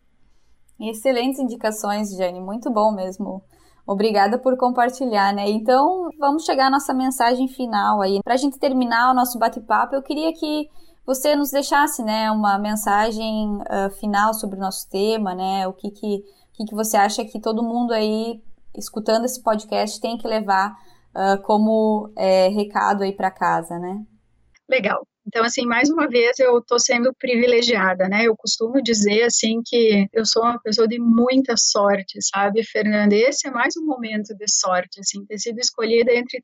Excelentes 0.79 1.39
indicações, 1.39 2.15
Jane, 2.15 2.39
muito 2.39 2.71
bom 2.71 2.93
mesmo. 2.93 3.43
Obrigada 3.91 4.37
por 4.37 4.55
compartilhar, 4.55 5.33
né? 5.33 5.49
Então, 5.49 6.11
vamos 6.19 6.45
chegar 6.45 6.67
à 6.67 6.69
nossa 6.69 6.93
mensagem 6.93 7.47
final 7.47 8.03
aí. 8.03 8.19
Para 8.23 8.35
a 8.35 8.37
gente 8.37 8.59
terminar 8.59 9.09
o 9.09 9.15
nosso 9.15 9.39
bate-papo, 9.39 9.95
eu 9.95 10.03
queria 10.03 10.31
que 10.31 10.69
você 11.03 11.35
nos 11.35 11.49
deixasse, 11.49 12.03
né, 12.03 12.29
uma 12.29 12.59
mensagem 12.59 13.57
uh, 13.57 13.89
final 13.99 14.31
sobre 14.35 14.57
o 14.57 14.59
nosso 14.59 14.87
tema, 14.91 15.33
né? 15.33 15.67
O 15.67 15.73
que 15.73 15.89
que, 15.89 16.23
que 16.53 16.65
que 16.65 16.75
você 16.75 16.97
acha 16.97 17.25
que 17.25 17.41
todo 17.41 17.63
mundo 17.63 17.91
aí 17.91 18.39
escutando 18.77 19.25
esse 19.25 19.41
podcast 19.41 19.99
tem 19.99 20.19
que 20.19 20.27
levar 20.27 20.71
uh, 21.15 21.41
como 21.41 22.13
é, 22.15 22.47
recado 22.49 23.01
aí 23.01 23.11
para 23.11 23.31
casa, 23.31 23.79
né? 23.79 24.05
Legal. 24.69 25.08
Então, 25.27 25.43
assim, 25.43 25.65
mais 25.65 25.89
uma 25.89 26.07
vez 26.07 26.39
eu 26.39 26.57
estou 26.57 26.79
sendo 26.79 27.13
privilegiada, 27.13 28.07
né? 28.07 28.23
Eu 28.25 28.35
costumo 28.35 28.81
dizer, 28.81 29.23
assim, 29.23 29.61
que 29.63 30.07
eu 30.13 30.25
sou 30.25 30.43
uma 30.43 30.59
pessoa 30.59 30.87
de 30.87 30.97
muita 30.99 31.55
sorte, 31.57 32.19
sabe, 32.21 32.63
Fernanda? 32.63 33.15
Esse 33.15 33.47
é 33.47 33.51
mais 33.51 33.75
um 33.77 33.85
momento 33.85 34.35
de 34.35 34.45
sorte, 34.49 34.99
assim, 34.99 35.25
ter 35.25 35.37
sido 35.37 35.59
escolhida 35.59 36.13
entre 36.13 36.43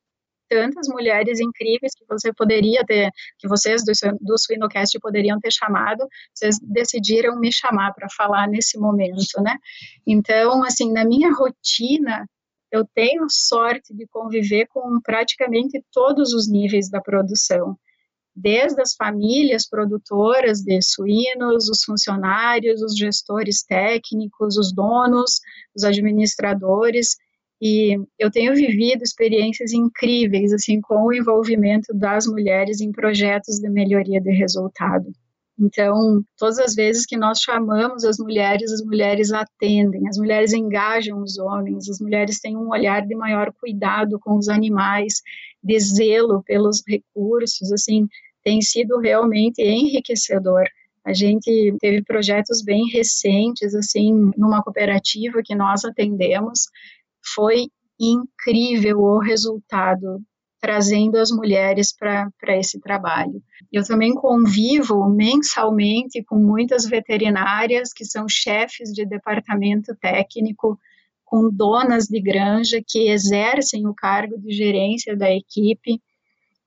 tantas 0.49 0.87
mulheres 0.87 1.39
incríveis 1.39 1.93
que 1.95 2.05
você 2.07 2.31
poderia 2.33 2.83
ter, 2.85 3.09
que 3.39 3.47
vocês 3.47 3.83
do, 3.83 3.91
do 4.21 4.37
Suinocast 4.37 4.99
poderiam 4.99 5.39
ter 5.39 5.51
chamado, 5.51 6.07
vocês 6.33 6.59
decidiram 6.61 7.39
me 7.39 7.51
chamar 7.51 7.93
para 7.93 8.07
falar 8.15 8.47
nesse 8.47 8.77
momento, 8.77 9.41
né? 9.41 9.57
Então, 10.05 10.63
assim, 10.63 10.91
na 10.91 11.03
minha 11.03 11.33
rotina, 11.33 12.27
eu 12.71 12.85
tenho 12.93 13.25
sorte 13.29 13.95
de 13.95 14.05
conviver 14.07 14.67
com 14.67 14.99
praticamente 15.01 15.83
todos 15.91 16.33
os 16.33 16.47
níveis 16.47 16.89
da 16.89 17.01
produção 17.01 17.77
desde 18.35 18.81
as 18.81 18.93
famílias 18.95 19.67
produtoras 19.67 20.61
de 20.61 20.81
suínos, 20.81 21.69
os 21.69 21.83
funcionários, 21.83 22.81
os 22.81 22.97
gestores 22.97 23.63
técnicos, 23.63 24.57
os 24.57 24.73
donos, 24.73 25.39
os 25.75 25.83
administradores, 25.83 27.15
e 27.61 27.97
eu 28.19 28.29
tenho 28.29 28.53
vivido 28.53 29.01
experiências 29.01 29.71
incríveis, 29.71 30.51
assim, 30.51 30.81
com 30.81 31.05
o 31.05 31.13
envolvimento 31.13 31.93
das 31.93 32.27
mulheres 32.27 32.81
em 32.81 32.91
projetos 32.91 33.59
de 33.59 33.69
melhoria 33.69 34.19
de 34.19 34.31
resultado. 34.31 35.11
Então, 35.57 36.21
todas 36.37 36.59
as 36.59 36.75
vezes 36.75 37.05
que 37.05 37.15
nós 37.15 37.39
chamamos 37.39 38.03
as 38.03 38.17
mulheres, 38.17 38.69
as 38.73 38.83
mulheres 38.83 39.31
atendem, 39.31 40.05
as 40.09 40.17
mulheres 40.17 40.51
engajam 40.51 41.21
os 41.21 41.37
homens, 41.37 41.89
as 41.89 41.99
mulheres 41.99 42.41
têm 42.41 42.57
um 42.57 42.69
olhar 42.69 43.07
de 43.07 43.15
maior 43.15 43.53
cuidado 43.53 44.19
com 44.19 44.37
os 44.37 44.49
animais, 44.49 45.21
de 45.63 45.79
zelo 45.79 46.43
pelos 46.43 46.83
recursos, 46.85 47.71
assim, 47.71 48.05
tem 48.45 48.61
sido 48.61 48.99
realmente 48.99 49.59
enriquecedor. 49.61 50.65
A 51.03 51.13
gente 51.13 51.75
teve 51.79 52.03
projetos 52.03 52.63
bem 52.63 52.87
recentes, 52.89 53.73
assim, 53.73 54.31
numa 54.37 54.61
cooperativa 54.61 55.41
que 55.43 55.55
nós 55.55 55.83
atendemos, 55.83 56.67
foi 57.33 57.67
incrível 57.99 58.99
o 58.99 59.19
resultado 59.19 60.21
trazendo 60.61 61.17
as 61.17 61.31
mulheres 61.31 61.93
para 61.95 62.57
esse 62.57 62.79
trabalho. 62.79 63.41
Eu 63.71 63.83
também 63.83 64.13
convivo 64.13 65.07
mensalmente 65.09 66.23
com 66.23 66.37
muitas 66.37 66.85
veterinárias 66.85 67.93
que 67.93 68.05
são 68.05 68.27
chefes 68.27 68.91
de 68.91 69.05
departamento 69.05 69.95
técnico, 69.95 70.79
com 71.23 71.49
donas 71.51 72.05
de 72.05 72.21
granja 72.21 72.81
que 72.87 73.09
exercem 73.09 73.87
o 73.87 73.93
cargo 73.93 74.39
de 74.39 74.51
gerência 74.51 75.15
da 75.15 75.31
equipe 75.31 75.99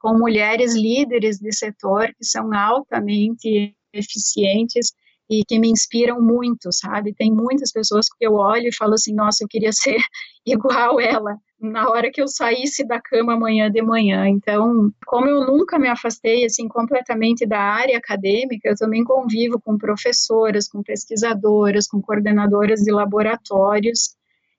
com 0.00 0.16
mulheres 0.16 0.74
líderes 0.74 1.38
de 1.38 1.52
setor 1.52 2.08
que 2.08 2.24
são 2.24 2.52
altamente 2.54 3.74
eficientes 3.92 4.92
e 5.30 5.44
que 5.44 5.58
me 5.58 5.68
inspiram 5.68 6.20
muito, 6.20 6.72
sabe? 6.72 7.14
Tem 7.14 7.30
muitas 7.30 7.70
pessoas 7.70 8.06
que 8.08 8.26
eu 8.26 8.34
olho 8.34 8.68
e 8.68 8.74
falo 8.74 8.94
assim, 8.94 9.14
nossa, 9.14 9.44
eu 9.44 9.48
queria 9.48 9.72
ser 9.72 9.98
igual 10.46 11.00
ela 11.00 11.36
na 11.60 11.88
hora 11.88 12.10
que 12.10 12.22
eu 12.22 12.28
saísse 12.28 12.86
da 12.86 13.00
cama 13.00 13.34
amanhã 13.34 13.70
de 13.70 13.82
manhã. 13.82 14.28
Então, 14.28 14.90
como 15.06 15.26
eu 15.26 15.44
nunca 15.44 15.78
me 15.78 15.88
afastei 15.88 16.44
assim 16.44 16.68
completamente 16.68 17.44
da 17.44 17.58
área 17.58 17.98
acadêmica, 17.98 18.68
eu 18.68 18.76
também 18.76 19.02
convivo 19.02 19.60
com 19.60 19.76
professoras, 19.76 20.68
com 20.68 20.82
pesquisadoras, 20.82 21.88
com 21.88 22.00
coordenadoras 22.00 22.80
de 22.80 22.92
laboratórios 22.92 24.16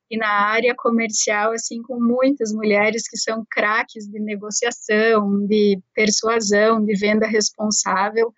e 0.09 0.17
na 0.17 0.27
área 0.27 0.73
comercial, 0.75 1.51
assim, 1.51 1.81
com 1.83 1.99
muitas 1.99 2.51
mulheres 2.51 3.07
que 3.07 3.17
são 3.17 3.45
craques 3.49 4.07
de 4.07 4.19
negociação, 4.19 5.45
de 5.45 5.79
persuasão, 5.93 6.83
de 6.83 6.95
venda 6.95 7.27
responsável. 7.27 8.33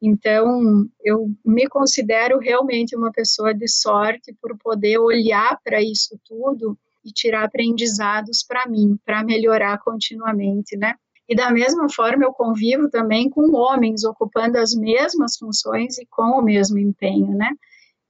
Então, 0.00 0.86
eu 1.02 1.28
me 1.44 1.66
considero 1.68 2.38
realmente 2.38 2.96
uma 2.96 3.10
pessoa 3.10 3.52
de 3.52 3.66
sorte 3.68 4.32
por 4.40 4.56
poder 4.56 4.98
olhar 4.98 5.58
para 5.64 5.82
isso 5.82 6.16
tudo 6.24 6.78
e 7.04 7.10
tirar 7.10 7.44
aprendizados 7.44 8.44
para 8.46 8.68
mim, 8.68 8.96
para 9.04 9.24
melhorar 9.24 9.78
continuamente, 9.78 10.76
né? 10.76 10.94
E 11.28 11.34
da 11.34 11.50
mesma 11.50 11.88
forma, 11.90 12.24
eu 12.24 12.32
convivo 12.32 12.88
também 12.88 13.28
com 13.28 13.54
homens 13.54 14.04
ocupando 14.04 14.56
as 14.56 14.72
mesmas 14.72 15.36
funções 15.36 15.98
e 15.98 16.06
com 16.06 16.38
o 16.38 16.42
mesmo 16.42 16.78
empenho, 16.78 17.36
né? 17.36 17.50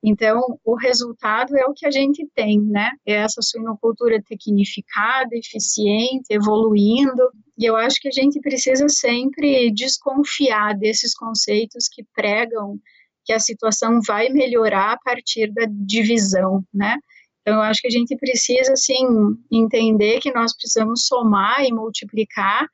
Então, 0.02 0.40
o 0.64 0.76
resultado 0.76 1.56
é 1.56 1.66
o 1.66 1.74
que 1.74 1.84
a 1.84 1.90
gente 1.90 2.26
tem, 2.34 2.60
né? 2.60 2.92
É 3.04 3.14
essa 3.14 3.42
suinocultura 3.42 4.22
tecnificada, 4.22 5.30
eficiente, 5.32 6.26
evoluindo. 6.30 7.30
E 7.58 7.64
eu 7.64 7.76
acho 7.76 7.96
que 8.00 8.08
a 8.08 8.12
gente 8.12 8.40
precisa 8.40 8.88
sempre 8.88 9.72
desconfiar 9.72 10.76
desses 10.76 11.14
conceitos 11.14 11.88
que 11.88 12.04
pregam 12.14 12.78
que 13.24 13.32
a 13.32 13.40
situação 13.40 14.00
vai 14.06 14.28
melhorar 14.28 14.92
a 14.92 14.98
partir 14.98 15.52
da 15.52 15.66
divisão, 15.68 16.64
né? 16.72 16.96
Então, 17.42 17.56
eu 17.56 17.62
acho 17.62 17.80
que 17.80 17.88
a 17.88 17.90
gente 17.90 18.16
precisa, 18.16 18.72
assim, 18.72 19.04
entender 19.50 20.20
que 20.20 20.32
nós 20.32 20.54
precisamos 20.54 21.06
somar 21.06 21.64
e 21.64 21.72
multiplicar 21.72 22.66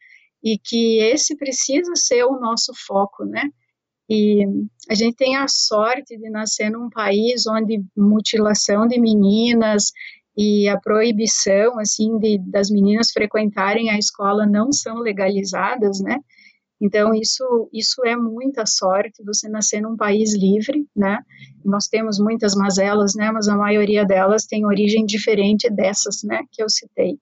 e 0.42 0.58
que 0.58 0.98
esse 0.98 1.36
precisa 1.36 1.92
ser 1.96 2.24
o 2.24 2.38
nosso 2.38 2.72
foco, 2.86 3.24
né? 3.24 3.48
E 4.08 4.44
a 4.90 4.94
gente 4.94 5.16
tem 5.16 5.36
a 5.36 5.48
sorte 5.48 6.16
de 6.16 6.28
nascer 6.30 6.70
num 6.70 6.90
país 6.90 7.46
onde 7.46 7.82
mutilação 7.96 8.86
de 8.86 9.00
meninas 9.00 9.84
e 10.36 10.68
a 10.68 10.78
proibição 10.78 11.78
assim 11.78 12.18
de 12.18 12.38
das 12.38 12.70
meninas 12.70 13.10
frequentarem 13.12 13.90
a 13.90 13.98
escola 13.98 14.46
não 14.46 14.72
são 14.72 14.98
legalizadas, 14.98 16.00
né? 16.00 16.18
Então 16.80 17.14
isso 17.14 17.68
isso 17.72 18.04
é 18.04 18.14
muita 18.14 18.66
sorte 18.66 19.24
você 19.24 19.48
nascer 19.48 19.80
num 19.80 19.96
país 19.96 20.34
livre, 20.34 20.86
né? 20.94 21.18
Nós 21.64 21.86
temos 21.86 22.18
muitas 22.18 22.54
mazelas, 22.54 23.14
né? 23.14 23.30
Mas 23.32 23.48
a 23.48 23.56
maioria 23.56 24.04
delas 24.04 24.44
tem 24.44 24.66
origem 24.66 25.06
diferente 25.06 25.70
dessas, 25.70 26.22
né? 26.24 26.42
Que 26.52 26.62
eu 26.62 26.68
citei. 26.68 27.18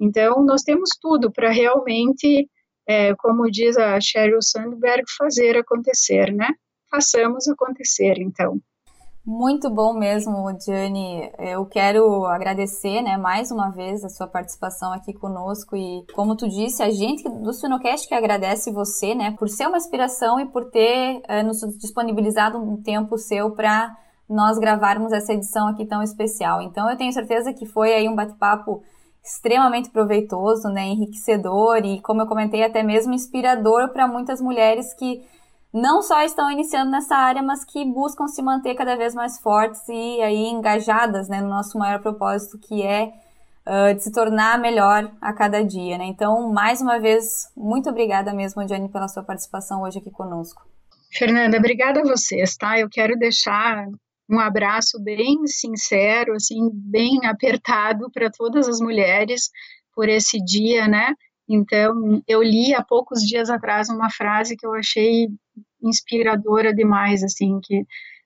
Então 0.00 0.42
nós 0.44 0.62
temos 0.62 0.90
tudo 1.00 1.30
para 1.30 1.50
realmente 1.50 2.48
é, 2.86 3.14
como 3.16 3.50
diz 3.50 3.76
a 3.76 4.00
Sheryl 4.00 4.42
Sandberg, 4.42 5.04
fazer 5.16 5.56
acontecer, 5.56 6.32
né? 6.32 6.48
Façamos 6.90 7.48
acontecer, 7.48 8.14
então. 8.18 8.60
Muito 9.24 9.70
bom 9.70 9.94
mesmo, 9.94 10.52
Diane. 10.54 11.30
Eu 11.38 11.64
quero 11.64 12.26
agradecer, 12.26 13.00
né, 13.02 13.16
mais 13.16 13.52
uma 13.52 13.70
vez 13.70 14.04
a 14.04 14.08
sua 14.08 14.26
participação 14.26 14.92
aqui 14.92 15.12
conosco 15.12 15.76
e, 15.76 16.04
como 16.12 16.36
tu 16.36 16.48
disse, 16.48 16.82
a 16.82 16.90
gente 16.90 17.28
do 17.28 17.52
Suinocast 17.52 18.08
que 18.08 18.14
agradece 18.14 18.72
você, 18.72 19.14
né, 19.14 19.30
por 19.38 19.48
ser 19.48 19.68
uma 19.68 19.76
inspiração 19.76 20.40
e 20.40 20.46
por 20.46 20.70
ter 20.70 21.22
eh, 21.28 21.42
nos 21.44 21.60
disponibilizado 21.78 22.58
um 22.58 22.82
tempo 22.82 23.16
seu 23.16 23.52
para 23.52 23.96
nós 24.28 24.58
gravarmos 24.58 25.12
essa 25.12 25.32
edição 25.32 25.68
aqui 25.68 25.86
tão 25.86 26.02
especial. 26.02 26.60
Então, 26.60 26.90
eu 26.90 26.96
tenho 26.96 27.12
certeza 27.12 27.52
que 27.52 27.64
foi 27.64 27.94
aí 27.94 28.08
um 28.08 28.16
bate-papo 28.16 28.82
extremamente 29.24 29.90
proveitoso, 29.90 30.68
né, 30.68 30.86
enriquecedor 30.86 31.84
e, 31.84 32.00
como 32.00 32.22
eu 32.22 32.26
comentei, 32.26 32.64
até 32.64 32.82
mesmo 32.82 33.14
inspirador 33.14 33.90
para 33.90 34.08
muitas 34.08 34.40
mulheres 34.40 34.92
que 34.94 35.24
não 35.72 36.02
só 36.02 36.22
estão 36.22 36.50
iniciando 36.50 36.90
nessa 36.90 37.16
área, 37.16 37.42
mas 37.42 37.64
que 37.64 37.84
buscam 37.84 38.26
se 38.26 38.42
manter 38.42 38.74
cada 38.74 38.96
vez 38.96 39.14
mais 39.14 39.38
fortes 39.38 39.88
e 39.88 40.20
aí 40.20 40.48
engajadas 40.48 41.28
né, 41.28 41.40
no 41.40 41.48
nosso 41.48 41.78
maior 41.78 42.00
propósito, 42.00 42.58
que 42.58 42.82
é 42.82 43.12
uh, 43.66 43.94
de 43.94 44.02
se 44.02 44.12
tornar 44.12 44.58
melhor 44.58 45.10
a 45.20 45.32
cada 45.32 45.64
dia. 45.64 45.96
Né? 45.96 46.04
Então, 46.06 46.52
mais 46.52 46.82
uma 46.82 46.98
vez, 46.98 47.50
muito 47.56 47.88
obrigada 47.88 48.34
mesmo, 48.34 48.66
Jenny, 48.68 48.88
pela 48.88 49.08
sua 49.08 49.22
participação 49.22 49.82
hoje 49.82 49.98
aqui 49.98 50.10
conosco. 50.10 50.62
Fernanda, 51.10 51.58
obrigada 51.58 52.00
a 52.00 52.04
vocês, 52.04 52.56
tá? 52.56 52.78
Eu 52.78 52.88
quero 52.90 53.16
deixar 53.18 53.86
um 54.32 54.40
abraço 54.40 54.98
bem 54.98 55.46
sincero, 55.46 56.34
assim, 56.34 56.70
bem 56.72 57.20
apertado 57.26 58.10
para 58.10 58.30
todas 58.30 58.66
as 58.66 58.80
mulheres 58.80 59.50
por 59.94 60.08
esse 60.08 60.42
dia, 60.42 60.88
né? 60.88 61.14
Então, 61.46 62.22
eu 62.26 62.42
li 62.42 62.74
há 62.74 62.82
poucos 62.82 63.20
dias 63.20 63.50
atrás 63.50 63.90
uma 63.90 64.10
frase 64.10 64.56
que 64.56 64.66
eu 64.66 64.72
achei 64.72 65.28
inspiradora 65.82 66.74
demais, 66.74 67.22
assim, 67.22 67.60
que 67.62 67.84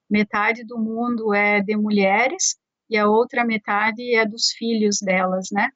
metade 0.09 0.64
do 0.64 0.78
mundo 0.78 1.34
é 1.34 1.61
de 1.61 1.76
mulheres 1.76 2.57
e 2.88 2.96
a 2.96 3.09
outra 3.09 3.44
metade 3.44 4.14
é 4.14 4.24
dos 4.24 4.52
filhos 4.57 5.00
delas, 5.00 5.48
né? 5.50 5.70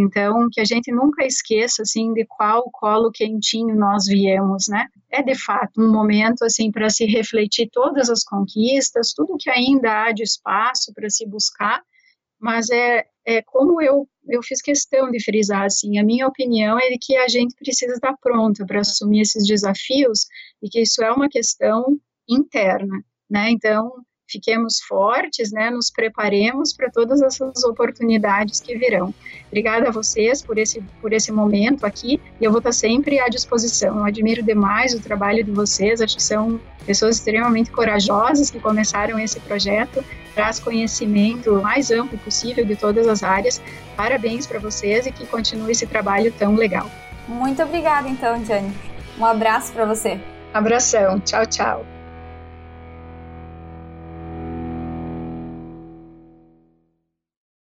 Então, 0.00 0.48
que 0.52 0.60
a 0.60 0.64
gente 0.64 0.92
nunca 0.92 1.26
esqueça, 1.26 1.82
assim, 1.82 2.12
de 2.12 2.24
qual 2.26 2.70
colo 2.70 3.10
quentinho 3.10 3.74
nós 3.74 4.04
viemos, 4.06 4.66
né? 4.68 4.86
É, 5.10 5.22
de 5.22 5.34
fato, 5.34 5.80
um 5.80 5.92
momento, 5.92 6.44
assim, 6.44 6.70
para 6.70 6.88
se 6.88 7.04
refletir 7.04 7.68
todas 7.72 8.08
as 8.08 8.22
conquistas, 8.22 9.12
tudo 9.12 9.36
que 9.38 9.50
ainda 9.50 10.04
há 10.04 10.12
de 10.12 10.22
espaço 10.22 10.92
para 10.94 11.10
se 11.10 11.26
buscar, 11.26 11.82
mas 12.40 12.70
é, 12.70 13.04
é 13.26 13.42
como 13.42 13.82
eu, 13.82 14.08
eu 14.28 14.40
fiz 14.42 14.62
questão 14.62 15.10
de 15.10 15.22
frisar, 15.22 15.64
assim, 15.64 15.98
a 15.98 16.04
minha 16.04 16.28
opinião 16.28 16.78
é 16.78 16.88
de 16.90 16.98
que 17.00 17.16
a 17.16 17.26
gente 17.28 17.54
precisa 17.56 17.94
estar 17.94 18.14
pronta 18.22 18.64
para 18.64 18.80
assumir 18.80 19.22
esses 19.22 19.46
desafios 19.46 20.26
e 20.62 20.68
que 20.68 20.82
isso 20.82 21.02
é 21.02 21.10
uma 21.10 21.28
questão 21.28 21.98
interna, 22.28 23.02
né, 23.28 23.50
então 23.50 23.92
fiquemos 24.28 24.80
fortes, 24.86 25.50
né, 25.50 25.70
nos 25.70 25.90
preparemos 25.90 26.72
para 26.72 26.90
todas 26.90 27.22
essas 27.22 27.64
oportunidades 27.64 28.60
que 28.60 28.76
virão. 28.76 29.14
Obrigada 29.46 29.88
a 29.88 29.90
vocês 29.90 30.42
por 30.42 30.58
esse, 30.58 30.80
por 31.00 31.12
esse 31.12 31.32
momento 31.32 31.84
aqui 31.84 32.20
e 32.40 32.44
eu 32.44 32.50
vou 32.50 32.58
estar 32.58 32.72
sempre 32.72 33.18
à 33.18 33.28
disposição. 33.28 33.98
Eu 33.98 34.04
admiro 34.04 34.42
demais 34.42 34.94
o 34.94 35.00
trabalho 35.00 35.42
de 35.42 35.50
vocês, 35.50 36.00
acho 36.00 36.16
que 36.16 36.22
são 36.22 36.60
pessoas 36.86 37.16
extremamente 37.16 37.70
corajosas 37.70 38.50
que 38.50 38.60
começaram 38.60 39.18
esse 39.18 39.40
projeto, 39.40 40.04
traz 40.34 40.58
conhecimento 40.60 41.60
mais 41.62 41.90
amplo 41.90 42.18
possível 42.18 42.64
de 42.64 42.76
todas 42.76 43.08
as 43.08 43.22
áreas. 43.22 43.60
Parabéns 43.96 44.46
para 44.46 44.58
vocês 44.58 45.06
e 45.06 45.12
que 45.12 45.26
continue 45.26 45.72
esse 45.72 45.86
trabalho 45.86 46.32
tão 46.38 46.54
legal. 46.54 46.90
Muito 47.26 47.62
obrigada 47.62 48.08
então, 48.08 48.42
Jane. 48.44 48.72
Um 49.18 49.24
abraço 49.24 49.72
para 49.72 49.84
você. 49.84 50.18
Abração. 50.54 51.20
Tchau, 51.20 51.44
tchau. 51.46 51.97